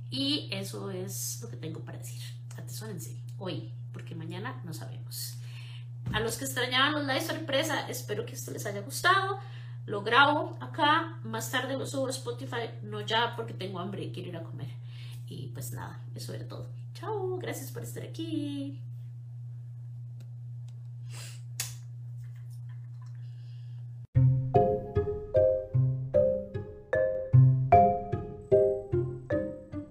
[0.09, 2.21] Y eso es lo que tengo para decir.
[2.57, 5.38] Atesórense hoy, porque mañana no sabemos.
[6.13, 9.39] A los que extrañaban los live sorpresa, espero que esto les haya gustado.
[9.86, 14.11] Lo grabo acá, más tarde lo subo a Spotify, no ya porque tengo hambre y
[14.11, 14.67] quiero ir a comer.
[15.28, 16.69] Y pues nada, eso era todo.
[16.93, 18.82] Chao, gracias por estar aquí.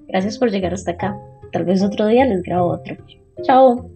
[0.08, 1.18] Gracias por llegar hasta acá.
[1.52, 2.96] Tal vez otro día les grabo otro.
[3.42, 3.95] Chao.